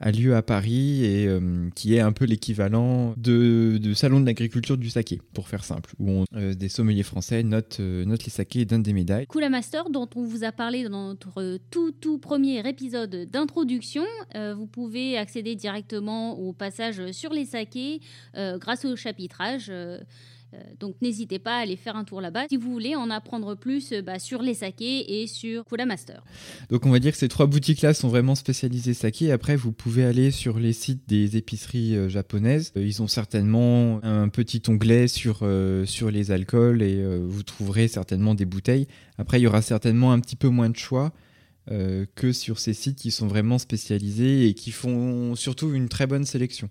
a 0.00 0.10
lieu 0.10 0.34
à 0.34 0.42
Paris 0.42 1.04
et 1.04 1.26
euh, 1.26 1.68
qui 1.74 1.94
est 1.94 2.00
un 2.00 2.12
peu 2.12 2.24
l'équivalent 2.24 3.14
de, 3.18 3.78
salon 3.94 4.20
de 4.20 4.26
l'agriculture 4.26 4.78
du 4.78 4.88
saké, 4.88 5.20
pour 5.34 5.48
faire 5.48 5.62
simple, 5.62 5.92
où 5.98 6.24
euh, 6.34 6.54
des 6.54 6.70
sommeliers 6.70 7.02
français 7.02 7.42
notent, 7.42 7.78
euh, 7.80 8.04
notent 8.06 8.24
les 8.24 8.30
sakés 8.30 8.60
et 8.60 8.64
donnent 8.64 8.82
des 8.82 8.94
médailles. 8.94 9.26
Kula 9.26 9.50
Master, 9.50 9.90
dont 9.90 10.08
on 10.16 10.24
vous 10.24 10.42
a 10.42 10.52
parlé 10.52 10.84
dans 10.84 11.08
notre 11.08 11.58
tout 11.70 11.92
tout 11.92 12.18
premier 12.18 12.66
épisode 12.66 13.28
d'introduction, 13.30 14.04
vous 14.34 14.66
pouvez 14.66 15.18
accéder 15.18 15.54
directement 15.54 16.38
au 16.38 16.52
passage 16.52 17.10
sur 17.12 17.32
les 17.32 17.44
sakés 17.44 18.00
grâce 18.34 18.84
au 18.84 18.96
chapitrage. 18.96 19.70
Euh, 20.52 20.58
donc 20.80 20.96
n'hésitez 21.00 21.38
pas 21.38 21.58
à 21.58 21.60
aller 21.60 21.76
faire 21.76 21.94
un 21.96 22.04
tour 22.04 22.20
là-bas 22.20 22.46
si 22.48 22.56
vous 22.56 22.72
voulez 22.72 22.96
en 22.96 23.08
apprendre 23.10 23.54
plus 23.54 23.92
euh, 23.92 24.02
bah, 24.02 24.18
sur 24.18 24.42
les 24.42 24.54
sakés 24.54 25.20
et 25.22 25.26
sur 25.26 25.64
Kula 25.64 25.86
Master. 25.86 26.24
Donc 26.70 26.86
on 26.86 26.90
va 26.90 26.98
dire 26.98 27.12
que 27.12 27.18
ces 27.18 27.28
trois 27.28 27.46
boutiques-là 27.46 27.94
sont 27.94 28.08
vraiment 28.08 28.34
spécialisées 28.34 28.94
saké. 28.94 29.30
Après, 29.30 29.54
vous 29.54 29.72
pouvez 29.72 30.04
aller 30.04 30.30
sur 30.30 30.58
les 30.58 30.72
sites 30.72 31.08
des 31.08 31.36
épiceries 31.36 31.96
euh, 31.96 32.08
japonaises. 32.08 32.72
ils 32.74 33.00
ont 33.02 33.06
certainement 33.06 34.00
un 34.02 34.28
petit 34.28 34.62
onglet 34.68 35.06
sur, 35.08 35.48
sur 35.84 36.10
les 36.10 36.30
alcools 36.30 36.82
et 36.82 37.04
vous 37.18 37.42
trouverez 37.42 37.88
certainement 37.88 38.34
des 38.34 38.44
bouteilles. 38.44 38.86
Après, 39.18 39.38
il 39.40 39.44
y 39.44 39.46
aura 39.46 39.62
certainement 39.62 40.12
un 40.12 40.20
petit 40.20 40.36
peu 40.36 40.48
moins 40.48 40.70
de 40.70 40.76
choix. 40.76 41.12
que 41.68 42.32
sur 42.32 42.58
ces 42.58 42.74
sites 42.74 42.98
qui 42.98 43.10
sont 43.10 43.26
vraiment 43.26 43.58
spécialisés 43.58 44.48
et 44.48 44.54
qui 44.54 44.70
font 44.70 45.34
surtout 45.36 45.72
une 45.72 45.88
très 45.88 46.06
bonne 46.06 46.24
sélection. 46.24 46.68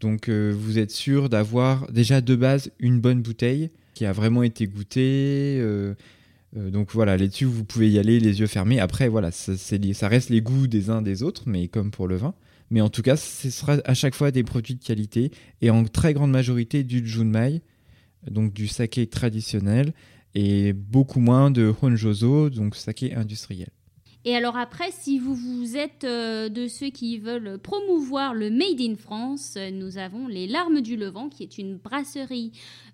Donc 0.00 0.28
euh, 0.28 0.54
vous 0.56 0.78
êtes 0.78 0.90
sûr 0.90 1.28
d'avoir 1.28 1.90
déjà 1.92 2.20
de 2.20 2.34
base 2.34 2.70
une 2.78 3.00
bonne 3.00 3.22
bouteille 3.22 3.70
qui 3.94 4.06
a 4.06 4.12
vraiment 4.12 4.42
été 4.42 4.66
goûtée, 4.66 5.58
euh, 6.56 6.70
donc 6.70 6.90
voilà, 6.92 7.16
là-dessus, 7.16 7.44
vous 7.44 7.64
pouvez 7.64 7.90
y 7.90 7.98
aller 7.98 8.18
les 8.18 8.40
yeux 8.40 8.46
fermés. 8.46 8.80
Après, 8.80 9.08
voilà, 9.08 9.30
ça, 9.30 9.52
ça 9.56 10.08
reste 10.08 10.30
les 10.30 10.40
goûts 10.40 10.66
des 10.66 10.90
uns 10.90 11.02
des 11.02 11.22
autres, 11.22 11.44
mais 11.46 11.68
comme 11.68 11.90
pour 11.90 12.08
le 12.08 12.16
vin. 12.16 12.34
Mais 12.70 12.80
en 12.80 12.88
tout 12.88 13.02
cas, 13.02 13.16
ce 13.16 13.50
sera 13.50 13.78
à 13.84 13.94
chaque 13.94 14.14
fois 14.14 14.30
des 14.30 14.42
produits 14.42 14.74
de 14.74 14.82
qualité 14.82 15.30
et 15.60 15.70
en 15.70 15.84
très 15.84 16.14
grande 16.14 16.30
majorité 16.30 16.84
du 16.84 17.06
Junmai, 17.06 17.62
donc 18.28 18.52
du 18.52 18.68
saké 18.68 19.06
traditionnel, 19.06 19.92
et 20.34 20.72
beaucoup 20.72 21.20
moins 21.20 21.50
de 21.50 21.72
Honjozo, 21.82 22.50
donc 22.50 22.76
saké 22.76 23.14
industriel. 23.14 23.70
Et 24.26 24.36
alors 24.36 24.56
après, 24.58 24.90
si 24.90 25.18
vous, 25.18 25.34
vous 25.34 25.76
êtes 25.76 26.04
euh, 26.04 26.50
de 26.50 26.68
ceux 26.68 26.90
qui 26.90 27.18
veulent 27.18 27.58
promouvoir 27.58 28.34
le 28.34 28.50
Made 28.50 28.80
in 28.80 28.96
France, 28.96 29.56
nous 29.72 29.96
avons 29.96 30.28
les 30.28 30.46
Larmes 30.46 30.82
du 30.82 30.96
Levant, 30.96 31.30
qui 31.30 31.42
est 31.42 31.56
une 31.56 31.76
brasserie 31.78 32.52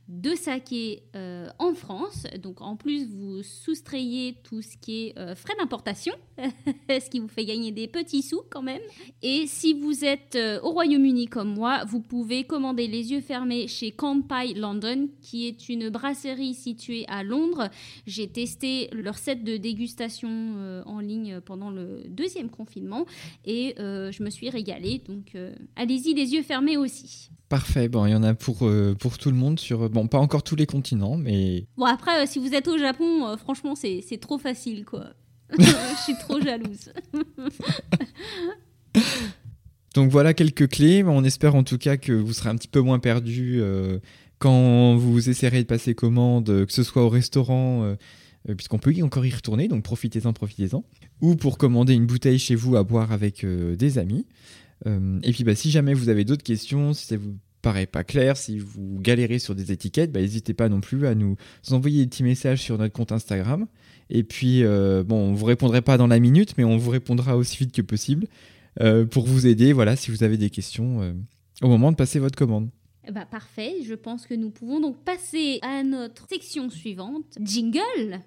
de 0.09 0.35
saké 0.35 1.03
euh, 1.17 1.49
en 1.59 1.75
France. 1.75 2.27
Donc 2.41 2.61
en 2.61 2.77
plus, 2.77 3.07
vous 3.07 3.43
soustrayez 3.43 4.37
tout 4.45 4.63
ce 4.63 4.77
qui 4.77 5.07
est 5.07 5.19
euh, 5.19 5.35
frais 5.35 5.55
d'importation, 5.59 6.15
ce 6.89 7.11
qui 7.11 7.19
vous 7.19 7.29
fait 7.29 7.45
gagner 7.45 7.73
des 7.73 7.89
petits 7.89 8.23
sous 8.23 8.43
quand 8.49 8.63
même. 8.63 8.81
Et 9.23 9.47
si 9.47 9.75
vous 9.75 10.05
êtes 10.05 10.37
euh, 10.37 10.61
au 10.63 10.71
Royaume-Uni 10.71 11.27
comme 11.27 11.53
moi, 11.55 11.85
vous 11.87 12.01
pouvez 12.01 12.45
commander 12.45 12.87
les 12.87 13.11
yeux 13.13 13.21
fermés 13.21 13.67
chez 13.67 13.91
Campai 13.91 14.55
London, 14.55 15.09
qui 15.23 15.49
est 15.49 15.69
une 15.69 15.89
brasserie 15.89 16.55
située 16.55 17.05
à 17.09 17.25
Londres. 17.25 17.69
J'ai 18.07 18.29
testé 18.29 18.89
leur 18.93 19.19
set 19.19 19.43
de 19.43 19.57
dégustation 19.57 20.83
en 20.87 21.01
ligne 21.01 21.41
pendant 21.41 21.71
le 21.71 22.03
deuxième 22.09 22.49
confinement 22.49 23.07
et 23.45 23.75
je 23.79 24.23
me 24.23 24.31
suis 24.31 24.51
régalée. 24.51 25.03
Donc 25.07 25.37
allez-y 25.77 26.15
les 26.15 26.35
yeux 26.35 26.43
fermés 26.43 26.77
aussi. 26.77 27.31
Parfait, 27.49 27.89
bon, 27.89 28.07
il 28.07 28.11
y 28.11 28.15
en 28.15 28.25
a 28.25 28.35
pour, 28.35 28.67
euh, 28.67 28.97
pour 28.99 29.19
tout 29.19 29.31
le 29.31 29.37
monde, 29.37 29.61
sur, 29.61 29.89
bon, 29.89 30.09
pas 30.09 30.19
encore 30.19 30.43
tous 30.43 30.57
les 30.57 30.67
continents, 30.67 31.17
mais... 31.17 31.67
Bon, 31.77 31.85
après, 31.85 32.25
euh, 32.25 32.27
si 32.27 32.41
vous 32.41 32.53
êtes 32.55 32.67
au 32.67 32.77
Japon, 32.77 33.29
euh, 33.29 33.37
franchement, 33.37 33.77
c'est 33.77 34.03
trop 34.21 34.39
facile, 34.39 34.85
quoi. 34.85 35.11
Je 35.59 36.03
suis 36.03 36.19
trop 36.19 36.41
jalouse. 36.41 36.93
Donc 39.95 40.11
voilà 40.11 40.35
quelques 40.35 40.69
clés, 40.69 41.05
on 41.05 41.23
espère 41.23 41.55
en 41.55 41.63
tout 41.63 41.79
cas 41.79 41.97
que 41.97 42.13
vous 42.13 42.33
serez 42.33 42.51
un 42.51 42.57
petit 42.57 42.69
peu 42.69 42.81
moins 42.81 42.99
perdu 42.99 43.63
quand 44.39 44.95
vous 44.97 45.31
essayerez 45.31 45.63
de 45.63 45.67
passer 45.67 45.95
commande, 45.95 46.67
que 46.67 46.73
ce 46.73 46.83
soit 46.83 47.03
au 47.03 47.09
restaurant, 47.09 47.97
puisqu'on 48.59 48.77
peut 48.79 48.93
encore 49.03 49.25
y 49.25 49.31
retourner, 49.31 49.69
donc 49.69 49.85
profitez-en, 49.85 50.35
profitez-en, 50.35 50.85
ou 51.23 51.35
pour 51.35 51.57
commander 51.57 51.95
une 51.95 52.05
bouteille 52.05 52.39
chez 52.39 52.55
vous 52.55 52.77
à 52.77 52.83
boire 52.83 53.11
avec 53.11 53.47
des 53.47 53.97
amis. 53.97 54.27
Euh, 54.87 55.19
et 55.23 55.33
puis 55.33 55.45
bah, 55.45 55.55
si 55.55 55.71
jamais 55.71 55.95
vous 55.95 56.09
avez 56.09 56.25
d'autres 56.25 56.43
questions, 56.43 56.93
si 56.93 57.07
ça 57.07 57.17
vous 57.17 57.37
paraît 57.63 57.87
pas 57.87 58.05
clair, 58.05 58.37
si 58.37 58.59
vous 58.59 58.99
galérez 59.01 59.39
sur 59.39 59.55
des 59.55 59.73
étiquettes, 59.73 60.13
bah, 60.13 60.21
n'hésitez 60.21 60.55
pas 60.55 60.69
non 60.69 60.81
plus 60.81 61.07
à 61.07 61.15
nous 61.15 61.37
envoyer 61.71 62.01
des 62.01 62.07
petits 62.09 62.23
messages 62.23 62.61
sur 62.61 62.79
notre 62.79 62.93
compte 62.93 63.13
Instagram. 63.13 63.67
Et 64.11 64.23
puis, 64.23 64.63
euh, 64.63 65.03
bon, 65.03 65.17
on 65.17 65.35
vous 65.35 65.47
répondrait 65.47 65.83
pas 65.83 65.97
dans 65.99 66.07
la 66.07 66.21
minute, 66.21 66.55
mais 66.59 66.65
on 66.65 66.77
vous 66.77 66.91
répondra 66.91 67.37
aussi 67.37 67.57
vite 67.57 67.73
que 67.73 67.83
possible 67.83 68.27
euh, 68.81 69.05
pour 69.07 69.27
vous 69.27 69.47
aider, 69.47 69.73
voilà, 69.73 69.97
si 69.97 70.11
vous 70.11 70.23
avez 70.23 70.37
des 70.37 70.51
questions 70.51 71.17
au 71.63 71.69
moment 71.69 71.91
de 71.91 71.97
passer 71.97 72.19
votre 72.19 72.37
commande. 72.37 72.71
Bah, 73.13 73.25
parfait, 73.25 73.77
je 73.85 73.95
pense 73.95 74.27
que 74.27 74.35
nous 74.35 74.51
pouvons 74.51 74.81
donc 74.81 74.99
passer 75.05 75.59
à 75.63 75.83
notre 75.83 76.27
section 76.29 76.71
suivante. 76.71 77.39
Jingle 77.41 78.21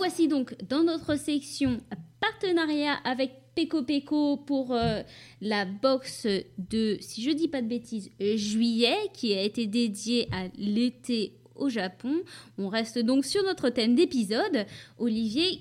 voici 0.00 0.28
donc 0.28 0.56
dans 0.66 0.82
notre 0.82 1.16
section 1.16 1.78
partenariat 2.20 2.94
avec 3.04 3.32
Peko 3.54 3.82
Peko 3.82 4.38
pour 4.38 4.72
euh, 4.72 5.02
la 5.42 5.66
box 5.66 6.26
de, 6.56 6.96
si 7.00 7.22
je 7.22 7.30
dis 7.32 7.48
pas 7.48 7.60
de 7.60 7.66
bêtises, 7.66 8.08
juillet, 8.18 8.96
qui 9.12 9.34
a 9.34 9.42
été 9.42 9.66
dédiée 9.66 10.26
à 10.32 10.44
l'été 10.56 11.34
au 11.54 11.68
Japon. 11.68 12.22
On 12.56 12.68
reste 12.68 12.98
donc 12.98 13.26
sur 13.26 13.42
notre 13.44 13.68
thème 13.68 13.94
d'épisode. 13.94 14.64
Olivier, 14.98 15.60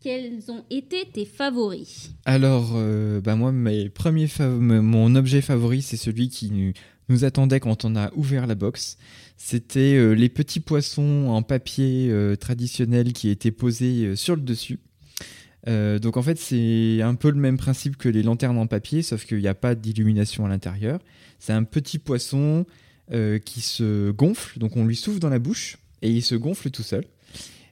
quels 0.00 0.50
ont 0.50 0.64
été 0.70 1.04
tes 1.12 1.24
favoris? 1.24 2.10
Alors, 2.24 2.72
euh, 2.74 3.20
bah 3.20 3.36
moi, 3.36 3.52
mes 3.52 3.90
premiers 3.90 4.26
mon 4.40 5.14
objet 5.14 5.40
favori, 5.40 5.82
c'est 5.82 5.96
celui 5.96 6.28
qui 6.30 6.74
nous, 7.08 7.24
attendait 7.24 7.60
quand 7.60 7.84
on 7.84 7.96
a 7.96 8.12
ouvert 8.14 8.46
la 8.46 8.54
box. 8.54 8.98
C'était 9.36 9.94
euh, 9.94 10.12
les 10.12 10.28
petits 10.28 10.60
poissons 10.60 11.26
en 11.28 11.42
papier 11.42 12.08
euh, 12.10 12.34
traditionnel 12.36 13.12
qui 13.12 13.28
étaient 13.28 13.52
posés 13.52 14.04
euh, 14.04 14.16
sur 14.16 14.34
le 14.34 14.42
dessus. 14.42 14.80
donc 15.66 16.16
en 16.16 16.22
fait 16.22 16.38
c'est 16.38 17.02
un 17.02 17.14
peu 17.14 17.30
le 17.30 17.38
même 17.38 17.58
principe 17.58 17.96
que 17.96 18.08
les 18.08 18.22
lanternes 18.22 18.58
en 18.58 18.66
papier, 18.66 19.02
sauf 19.02 19.26
qu'il 19.26 19.38
n'y 19.38 19.48
a 19.48 19.54
pas 19.54 19.74
d'illumination 19.74 20.46
à 20.46 20.48
l'intérieur. 20.48 20.98
C'est 21.38 21.52
un 21.52 21.64
petit 21.64 21.98
poisson 21.98 22.64
qui 23.44 23.60
se 23.60 24.10
gonfle, 24.10 24.58
donc 24.58 24.76
on 24.76 24.84
lui 24.86 24.96
souffle 24.96 25.18
dans 25.18 25.28
la 25.28 25.38
bouche 25.38 25.78
et 26.02 26.10
il 26.10 26.22
se 26.22 26.34
gonfle 26.34 26.70
tout 26.70 26.82
seul. 26.82 27.04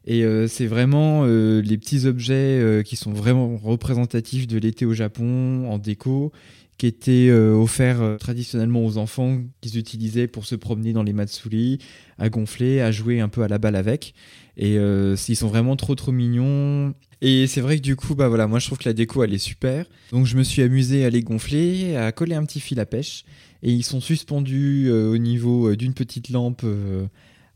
Et 0.07 0.25
c'est 0.47 0.67
vraiment 0.67 1.25
les 1.25 1.79
petits 1.79 2.07
objets 2.07 2.83
qui 2.85 2.97
sont 2.97 3.13
vraiment 3.13 3.57
représentatifs 3.57 4.47
de 4.47 4.59
l'été 4.59 4.85
au 4.85 4.93
Japon 4.93 5.71
en 5.71 5.79
déco 5.79 6.33
qui 6.79 6.87
était 6.87 7.29
euh, 7.31 7.55
offert 7.55 8.03
euh, 8.03 8.17
traditionnellement 8.17 8.85
aux 8.85 8.99
enfants 8.99 9.41
qu'ils 9.61 9.79
utilisaient 9.79 10.27
pour 10.27 10.45
se 10.45 10.55
promener 10.55 10.93
dans 10.93 11.03
les 11.03 11.13
matsuri, 11.13 11.79
à 12.19 12.29
gonfler, 12.29 12.81
à 12.81 12.93
jouer 12.93 13.21
un 13.21 13.29
peu 13.29 13.43
à 13.43 13.49
la 13.49 13.59
balle 13.59 13.77
avec. 13.77 14.15
Et 14.57 14.79
euh, 14.79 15.17
ils 15.29 15.37
sont 15.37 15.49
vraiment 15.49 15.77
trop 15.77 15.95
trop 15.95 16.13
mignons. 16.13 16.95
Et 17.23 17.47
c'est 17.47 17.63
vrai 17.63 17.77
que 17.77 17.83
du 17.83 17.97
coup, 17.97 18.15
bah 18.15 18.29
voilà, 18.29 18.47
moi 18.47 18.59
je 18.59 18.67
trouve 18.67 18.79
que 18.79 18.89
la 18.89 18.93
déco 18.93 19.23
elle 19.23 19.33
est 19.33 19.39
super. 19.39 19.87
Donc 20.13 20.27
je 20.27 20.37
me 20.37 20.43
suis 20.43 20.63
amusé 20.63 21.05
à 21.05 21.11
les 21.11 21.23
gonfler, 21.23 21.97
à 21.97 22.13
coller 22.13 22.35
un 22.35 22.45
petit 22.45 22.61
fil 22.61 22.79
à 22.79 22.87
pêche. 22.87 23.25
Et 23.63 23.73
ils 23.73 23.83
sont 23.83 24.01
suspendus 24.01 24.91
au 24.91 25.17
niveau 25.17 25.75
d'une 25.75 25.95
petite 25.95 26.29
lampe 26.29 26.65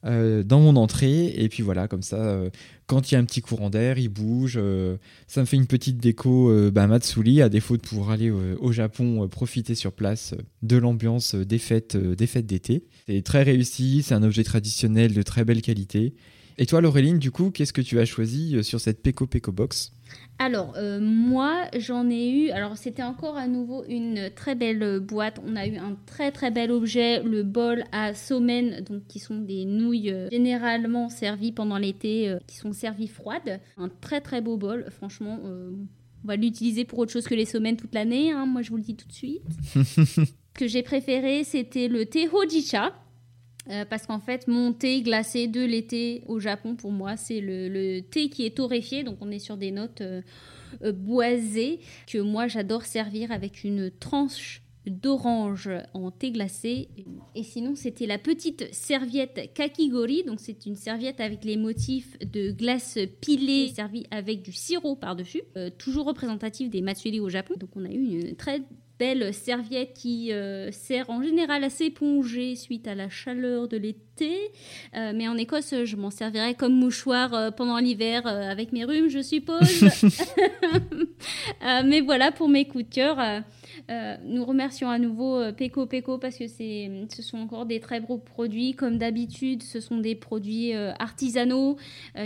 dans 0.03 0.61
mon 0.61 0.77
entrée. 0.77 1.27
Et 1.37 1.49
puis 1.49 1.63
voilà, 1.63 1.89
comme 1.89 2.03
ça, 2.03 2.17
euh, 2.17 2.51
quand 2.87 3.11
il 3.11 3.15
y 3.15 3.17
a 3.17 3.21
un 3.21 3.25
petit 3.25 3.41
courant 3.41 3.71
d'air, 3.71 3.99
il 3.99 4.09
bouge. 4.09 4.55
Euh, 4.57 4.97
ça 5.27 5.41
me 5.41 5.47
fait 5.47 5.57
une 5.57 5.67
petite 5.67 5.99
déco 5.99 6.53
bah, 6.71 6.89
à 6.91 7.49
défaut 7.49 7.77
de 7.77 7.83
pouvoir 7.83 8.11
aller 8.11 8.31
au 8.31 8.73
Japon 8.73 9.29
profiter 9.29 9.75
sur 9.75 9.93
place 9.93 10.35
de 10.63 10.77
l'ambiance 10.77 11.35
des 11.35 11.59
fêtes 11.59 11.97
des 11.97 12.27
fêtes 12.27 12.47
d'été. 12.47 12.85
C'est 13.07 13.23
très 13.23 13.43
réussi, 13.43 14.03
c'est 14.03 14.15
un 14.15 14.23
objet 14.23 14.45
traditionnel 14.45 15.15
de 15.15 15.23
très 15.23 15.45
belle 15.45 15.63
qualité. 15.63 16.15
Et 16.59 16.67
toi, 16.67 16.81
Laureline, 16.81 17.19
du 17.19 17.31
coup, 17.31 17.51
qu'est-ce 17.51 17.73
que 17.73 17.81
tu 17.81 17.99
as 18.01 18.05
choisi 18.05 18.63
sur 18.63 18.81
cette 18.81 19.03
Peko 19.03 19.27
Peko 19.27 19.53
Box? 19.53 19.93
Alors, 20.41 20.73
euh, 20.79 21.01
moi, 21.03 21.67
j'en 21.77 22.09
ai 22.09 22.31
eu. 22.31 22.51
Alors, 22.51 22.79
c'était 22.79 23.03
encore 23.03 23.37
à 23.37 23.47
nouveau 23.47 23.85
une 23.87 24.31
très 24.35 24.55
belle 24.55 24.99
boîte. 24.99 25.39
On 25.47 25.55
a 25.55 25.67
eu 25.67 25.77
un 25.77 25.99
très 26.07 26.33
très 26.33 26.51
bel 26.51 26.73
objet, 26.73 27.23
le 27.23 27.43
bol 27.43 27.85
à 27.93 28.15
somen, 28.15 28.81
donc 28.81 29.07
qui 29.07 29.19
sont 29.19 29.37
des 29.37 29.67
nouilles 29.67 30.11
euh, 30.11 30.31
généralement 30.31 31.11
servies 31.11 31.53
pendant 31.53 31.77
l'été, 31.77 32.31
euh, 32.31 32.39
qui 32.47 32.57
sont 32.57 32.73
servies 32.73 33.07
froides. 33.07 33.61
Un 33.77 33.91
très 33.91 34.23
très 34.23 34.41
beau 34.41 34.57
bol, 34.57 34.87
franchement. 34.91 35.39
on 35.45 36.27
va 36.27 36.37
l'utiliser 36.37 36.87
pour 36.87 37.01
autre 37.01 37.13
chose 37.13 37.27
que 37.27 37.35
les 37.35 37.45
somen 37.45 37.77
toute 37.77 37.95
l'année, 37.95 38.33
hein. 38.33 38.47
moi 38.47 38.63
je 38.63 38.71
vous 38.71 38.77
le 38.77 38.83
dis 38.83 38.97
tout 38.97 39.09
de 39.09 39.13
suite. 39.13 39.43
Ce 39.75 40.25
que 40.55 40.67
j'ai 40.67 40.83
préféré, 40.83 41.45
c'était 41.45 41.89
le 41.89 42.07
thé 42.07 42.31
hojicha. 42.33 42.95
Euh, 43.69 43.85
parce 43.85 44.07
qu'en 44.07 44.21
fait, 44.21 44.49
mon 44.49 44.73
thé 44.73 45.03
glacé 45.03 45.47
de 45.47 45.63
l'été 45.63 46.23
au 46.27 46.41
Japon, 46.41 46.77
pour 46.77 46.93
moi, 46.93 47.17
c'est 47.17 47.41
le, 47.41 48.01
thé 48.01 48.29
qui 48.29 48.47
est 48.47 48.57
torréfié. 48.57 49.03
Donc, 49.03 49.19
on 49.21 49.31
est 49.31 49.39
sur 49.39 49.57
des 49.57 49.71
notes 49.71 50.01
euh, 50.01 50.23
euh, 50.83 50.93
boisées 50.93 51.81
que 52.07 52.19
moi, 52.19 52.47
j'adore 52.49 52.85
servir 52.85 53.33
avec 53.33 53.65
une 53.65 53.91
tranche 53.91 54.63
d'orange 54.87 55.69
en 55.93 56.11
thé 56.11 56.31
glacé. 56.31 56.89
Et 57.35 57.43
sinon, 57.43 57.77
c'était 57.77 58.07
la 58.07 58.17
petite 58.17 58.73
serviette 58.73 59.53
kakigori. 59.53 60.25
Donc, 60.25 60.41
c'est 60.41 60.65
une 60.65 60.75
serviette 60.75 61.21
avec 61.21 61.45
les 61.45 61.59
motifs 61.59 62.19
de 62.21 62.51
glace 62.51 62.99
pilée 63.21 63.69
servie 63.69 64.07
avec 64.11 64.41
du 64.41 64.53
sirop 64.53 64.97
par-dessus. 64.97 65.43
toujours 65.77 66.07
représentatif 66.07 66.71
des 66.71 66.81
matsuri 66.81 67.21
au 67.21 67.29
Japon. 67.29 67.55
Donc, 67.61 67.71
on 67.77 67.85
a 67.85 67.91
eu 67.91 68.21
une 68.21 68.37
très 68.37 68.63
belle 69.01 69.33
serviette 69.33 69.95
qui 69.95 70.31
euh, 70.31 70.71
sert 70.73 71.09
en 71.09 71.23
général 71.23 71.65
à 71.65 71.71
s'éponger 71.71 72.55
suite 72.55 72.87
à 72.87 72.95
la 72.95 73.09
chaleur 73.09 73.67
de 73.67 73.79
l'été. 73.79 74.37
Euh, 74.95 75.13
mais 75.15 75.27
en 75.27 75.39
Écosse, 75.39 75.75
je 75.85 75.97
m'en 75.97 76.11
servirai 76.11 76.55
comme 76.55 76.75
mouchoir 76.75 77.33
euh, 77.33 77.51
pendant 77.51 77.79
l'hiver 77.79 78.27
avec 78.27 78.73
mes 78.73 78.85
rhumes, 78.85 79.09
je 79.09 79.23
suppose. 79.23 79.85
mais 81.85 82.03
voilà 82.03 82.31
pour 82.31 82.51
mes 82.51 82.67
coups 82.67 82.85
de 82.85 82.95
cœur. 82.95 83.43
Euh, 83.91 84.17
nous 84.25 84.45
remercions 84.45 84.89
à 84.89 84.99
nouveau 84.99 85.37
euh, 85.37 85.53
Peco 85.53 85.87
Peco 85.87 86.19
parce 86.19 86.37
que 86.37 86.47
ce 86.47 87.23
sont 87.23 87.39
encore 87.39 87.67
des 87.67 87.81
très 87.81 88.01
gros 88.01 88.19
produits. 88.19 88.75
Comme 88.75 88.99
d'habitude, 88.99 89.65
ce 89.65 89.81
sont 89.81 89.99
des 89.99 90.15
produits 90.15 90.75
euh, 90.75 90.93
artisanaux 90.99 91.77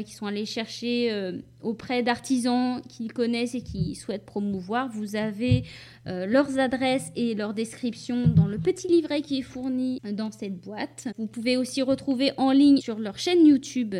qui 0.04 0.12
sont 0.12 0.26
allés 0.26 0.44
chercher 0.44 1.32
auprès 1.62 2.02
d'artisans 2.02 2.80
qu'ils 2.88 3.12
connaissent 3.12 3.54
et 3.54 3.62
qui 3.62 3.94
souhaitent 3.94 4.24
promouvoir. 4.24 4.88
Vous 4.88 5.16
avez 5.16 5.64
leurs 6.06 6.58
adresses 6.58 7.12
et 7.16 7.34
leurs 7.34 7.54
descriptions 7.54 8.26
dans 8.26 8.46
le 8.46 8.58
petit 8.58 8.88
livret 8.88 9.20
qui 9.20 9.38
est 9.38 9.42
fourni 9.42 10.00
dans 10.12 10.30
cette 10.30 10.60
boîte. 10.60 11.08
Vous 11.18 11.26
pouvez 11.26 11.56
aussi 11.56 11.82
retrouver 11.82 12.32
en 12.36 12.50
ligne 12.50 12.78
sur 12.78 12.98
leur 12.98 13.18
chaîne 13.18 13.46
YouTube 13.46 13.94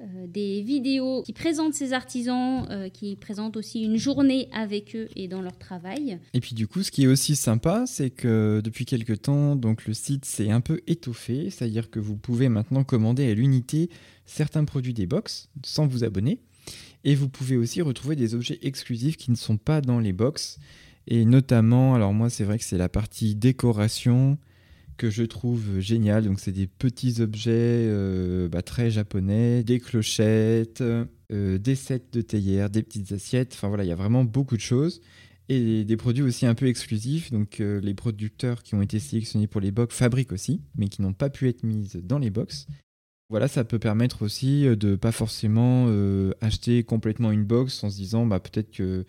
des 0.00 0.62
vidéos 0.62 1.22
qui 1.22 1.32
présentent 1.32 1.74
ces 1.74 1.92
artisans, 1.92 2.66
euh, 2.70 2.88
qui 2.88 3.14
présentent 3.16 3.56
aussi 3.56 3.82
une 3.82 3.96
journée 3.96 4.48
avec 4.52 4.96
eux 4.96 5.08
et 5.14 5.28
dans 5.28 5.40
leur 5.40 5.56
travail. 5.56 6.18
Et 6.32 6.40
puis 6.40 6.54
du 6.54 6.66
coup, 6.66 6.82
ce 6.82 6.90
qui 6.90 7.04
est 7.04 7.06
aussi 7.06 7.36
sympa, 7.36 7.84
c'est 7.86 8.10
que 8.10 8.60
depuis 8.62 8.86
quelques 8.86 9.22
temps, 9.22 9.54
donc 9.54 9.86
le 9.86 9.94
site 9.94 10.24
s'est 10.24 10.50
un 10.50 10.60
peu 10.60 10.80
étoffé, 10.86 11.48
c'est-à-dire 11.50 11.90
que 11.90 12.00
vous 12.00 12.16
pouvez 12.16 12.48
maintenant 12.48 12.82
commander 12.82 13.30
à 13.30 13.34
l'unité 13.34 13.88
certains 14.26 14.64
produits 14.64 14.94
des 14.94 15.06
box 15.06 15.48
sans 15.64 15.86
vous 15.86 16.02
abonner. 16.02 16.40
Et 17.04 17.14
vous 17.14 17.28
pouvez 17.28 17.56
aussi 17.56 17.82
retrouver 17.82 18.16
des 18.16 18.34
objets 18.34 18.58
exclusifs 18.62 19.16
qui 19.16 19.30
ne 19.30 19.36
sont 19.36 19.58
pas 19.58 19.80
dans 19.80 20.00
les 20.00 20.12
box. 20.12 20.58
Et 21.06 21.24
notamment, 21.24 21.94
alors 21.94 22.14
moi 22.14 22.30
c'est 22.30 22.44
vrai 22.44 22.58
que 22.58 22.64
c'est 22.64 22.78
la 22.78 22.88
partie 22.88 23.34
décoration, 23.34 24.38
que 24.96 25.10
je 25.10 25.22
trouve 25.22 25.80
génial. 25.80 26.24
Donc 26.24 26.40
c'est 26.40 26.52
des 26.52 26.66
petits 26.66 27.20
objets 27.20 27.52
euh, 27.52 28.48
bah, 28.48 28.62
très 28.62 28.90
japonais, 28.90 29.62
des 29.64 29.80
clochettes, 29.80 30.82
euh, 30.82 31.58
des 31.58 31.74
sets 31.74 32.08
de 32.12 32.20
théière, 32.20 32.70
des 32.70 32.82
petites 32.82 33.12
assiettes. 33.12 33.52
Enfin 33.54 33.68
voilà, 33.68 33.84
il 33.84 33.88
y 33.88 33.92
a 33.92 33.96
vraiment 33.96 34.24
beaucoup 34.24 34.56
de 34.56 34.62
choses. 34.62 35.00
Et 35.50 35.84
des 35.84 35.96
produits 35.98 36.22
aussi 36.22 36.46
un 36.46 36.54
peu 36.54 36.66
exclusifs. 36.66 37.30
Donc 37.30 37.60
euh, 37.60 37.80
les 37.80 37.94
producteurs 37.94 38.62
qui 38.62 38.74
ont 38.74 38.82
été 38.82 38.98
sélectionnés 38.98 39.46
pour 39.46 39.60
les 39.60 39.70
box 39.70 39.96
fabriquent 39.96 40.32
aussi, 40.32 40.62
mais 40.76 40.88
qui 40.88 41.02
n'ont 41.02 41.12
pas 41.12 41.30
pu 41.30 41.48
être 41.48 41.62
mises 41.64 42.00
dans 42.02 42.18
les 42.18 42.30
box. 42.30 42.66
Voilà, 43.30 43.48
ça 43.48 43.64
peut 43.64 43.78
permettre 43.78 44.22
aussi 44.22 44.64
de 44.64 44.96
pas 44.96 45.10
forcément 45.10 45.88
acheter 46.42 46.84
complètement 46.84 47.32
une 47.32 47.44
box 47.44 47.82
en 47.82 47.90
se 47.90 47.96
disant 47.96 48.26
bah 48.26 48.38
peut-être 48.38 48.70
que 48.70 49.06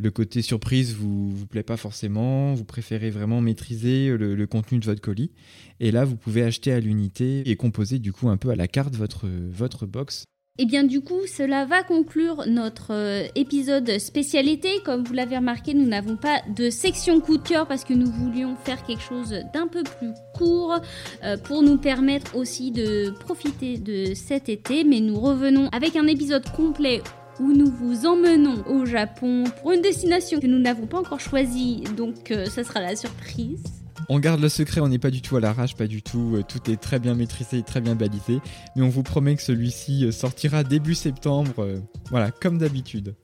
le 0.00 0.10
côté 0.10 0.42
surprise 0.42 0.94
vous 0.94 1.30
vous 1.30 1.46
plaît 1.46 1.62
pas 1.62 1.76
forcément, 1.76 2.54
vous 2.54 2.64
préférez 2.64 3.10
vraiment 3.10 3.40
maîtriser 3.40 4.16
le, 4.16 4.46
contenu 4.46 4.78
de 4.78 4.84
votre 4.84 5.00
colis. 5.00 5.30
Et 5.78 5.90
là, 5.90 6.04
vous 6.04 6.16
pouvez 6.16 6.42
acheter 6.42 6.72
à 6.72 6.80
l'unité 6.80 7.42
et 7.48 7.56
composer 7.56 7.98
du 7.98 8.12
coup 8.12 8.28
un 8.28 8.36
peu 8.36 8.50
à 8.50 8.56
la 8.56 8.68
carte 8.68 8.94
votre, 8.96 9.26
votre 9.28 9.86
box. 9.86 10.24
Et 10.58 10.64
eh 10.64 10.66
bien 10.66 10.84
du 10.84 11.00
coup, 11.00 11.20
cela 11.26 11.64
va 11.64 11.82
conclure 11.82 12.44
notre 12.46 12.92
euh, 12.92 13.26
épisode 13.34 13.98
spécialité. 13.98 14.68
Comme 14.84 15.04
vous 15.04 15.14
l'avez 15.14 15.36
remarqué, 15.36 15.72
nous 15.72 15.86
n'avons 15.86 16.16
pas 16.16 16.42
de 16.54 16.68
section 16.68 17.20
coup 17.20 17.38
de 17.38 17.48
cœur 17.48 17.66
parce 17.66 17.84
que 17.84 17.94
nous 17.94 18.10
voulions 18.10 18.56
faire 18.56 18.84
quelque 18.84 19.02
chose 19.02 19.34
d'un 19.54 19.68
peu 19.68 19.82
plus 19.84 20.12
court 20.34 20.78
euh, 21.24 21.38
pour 21.38 21.62
nous 21.62 21.78
permettre 21.78 22.36
aussi 22.36 22.72
de 22.72 23.10
profiter 23.20 23.78
de 23.78 24.12
cet 24.14 24.50
été. 24.50 24.84
Mais 24.84 25.00
nous 25.00 25.18
revenons 25.18 25.68
avec 25.68 25.96
un 25.96 26.06
épisode 26.06 26.44
complet 26.50 27.00
où 27.40 27.52
nous 27.52 27.70
vous 27.70 28.06
emmenons 28.06 28.62
au 28.68 28.84
Japon 28.84 29.44
pour 29.60 29.72
une 29.72 29.80
destination 29.80 30.38
que 30.38 30.46
nous 30.46 30.58
n'avons 30.58 30.86
pas 30.86 30.98
encore 30.98 31.20
choisie, 31.20 31.82
donc 31.96 32.30
euh, 32.30 32.44
ça 32.46 32.62
sera 32.62 32.80
la 32.80 32.94
surprise. 32.94 33.62
On 34.08 34.18
garde 34.18 34.40
le 34.40 34.48
secret, 34.48 34.80
on 34.80 34.88
n'est 34.88 34.98
pas 34.98 35.10
du 35.10 35.22
tout 35.22 35.36
à 35.36 35.40
l'arrache, 35.40 35.74
pas 35.74 35.86
du 35.86 36.02
tout. 36.02 36.36
Euh, 36.36 36.42
tout 36.42 36.70
est 36.70 36.76
très 36.76 36.98
bien 36.98 37.14
maîtrisé, 37.14 37.62
très 37.62 37.80
bien 37.80 37.94
balisé. 37.94 38.40
Mais 38.76 38.82
on 38.82 38.88
vous 38.88 39.02
promet 39.02 39.36
que 39.36 39.42
celui-ci 39.42 40.04
euh, 40.04 40.12
sortira 40.12 40.64
début 40.64 40.94
septembre, 40.94 41.80
voilà, 42.10 42.30
comme 42.30 42.58
d'habitude. 42.58 43.14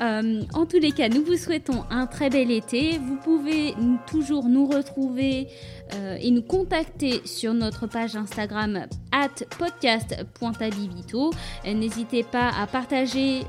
Euh, 0.00 0.42
en 0.54 0.66
tous 0.66 0.78
les 0.78 0.92
cas, 0.92 1.08
nous 1.08 1.24
vous 1.24 1.36
souhaitons 1.36 1.84
un 1.90 2.06
très 2.06 2.30
bel 2.30 2.50
été. 2.50 2.98
Vous 2.98 3.16
pouvez 3.16 3.74
toujours 4.06 4.48
nous 4.48 4.66
retrouver 4.66 5.48
euh, 5.94 6.16
et 6.20 6.30
nous 6.30 6.42
contacter 6.42 7.22
sur 7.24 7.54
notre 7.54 7.86
page 7.86 8.16
Instagram 8.16 8.86
at 9.12 9.44
podcast.abivito. 9.58 11.32
Euh, 11.66 11.74
n'hésitez 11.74 12.22
pas 12.22 12.50
à 12.50 12.66
partager 12.66 13.42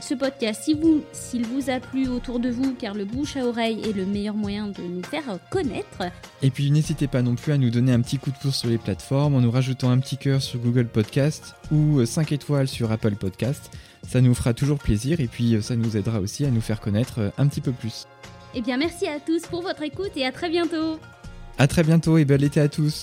ce 0.00 0.14
podcast 0.14 0.62
s'il 0.64 0.78
vous, 0.78 1.02
vous 1.32 1.70
a 1.70 1.80
plu 1.80 2.08
autour 2.08 2.40
de 2.40 2.50
vous, 2.50 2.74
car 2.74 2.94
le 2.94 3.04
bouche 3.04 3.36
à 3.36 3.46
oreille 3.46 3.80
est 3.88 3.92
le 3.92 4.04
meilleur 4.04 4.34
moyen 4.34 4.68
de 4.68 4.82
nous 4.82 5.02
faire 5.02 5.38
connaître. 5.50 6.02
Et 6.42 6.50
puis 6.50 6.70
n'hésitez 6.70 7.06
pas 7.06 7.22
non 7.22 7.34
plus 7.34 7.52
à 7.52 7.58
nous 7.58 7.70
donner 7.70 7.92
un 7.92 8.00
petit 8.00 8.18
coup 8.18 8.30
de 8.30 8.36
pouce 8.36 8.56
sur 8.56 8.68
les 8.68 8.78
plateformes 8.78 9.34
en 9.34 9.40
nous 9.40 9.50
rajoutant 9.50 9.90
un 9.90 9.98
petit 9.98 10.16
cœur 10.16 10.42
sur 10.42 10.60
Google 10.60 10.86
Podcast 10.86 11.54
ou 11.72 12.04
5 12.04 12.32
étoiles 12.32 12.68
sur 12.68 12.92
Apple 12.92 13.16
Podcast. 13.16 13.70
Ça 14.06 14.20
nous 14.20 14.34
fera 14.34 14.54
toujours 14.54 14.78
plaisir 14.78 15.20
et 15.20 15.26
puis 15.26 15.54
euh, 15.54 15.62
ça 15.62 15.76
nous 15.76 15.96
aidera 15.96 16.20
aussi 16.20 16.44
à 16.44 16.50
nous 16.50 16.60
faire 16.60 16.80
connaître 16.80 17.20
euh, 17.20 17.30
un 17.38 17.46
petit 17.46 17.60
peu 17.60 17.72
plus. 17.72 18.06
Eh 18.54 18.60
bien 18.60 18.76
merci 18.76 19.06
à 19.06 19.20
tous 19.20 19.42
pour 19.42 19.62
votre 19.62 19.82
écoute 19.82 20.12
et 20.16 20.24
à 20.24 20.32
très 20.32 20.48
bientôt. 20.48 20.98
À 21.58 21.66
très 21.66 21.82
bientôt 21.82 22.18
et 22.18 22.24
bel 22.24 22.44
été 22.44 22.60
à 22.60 22.68
tous. 22.68 23.02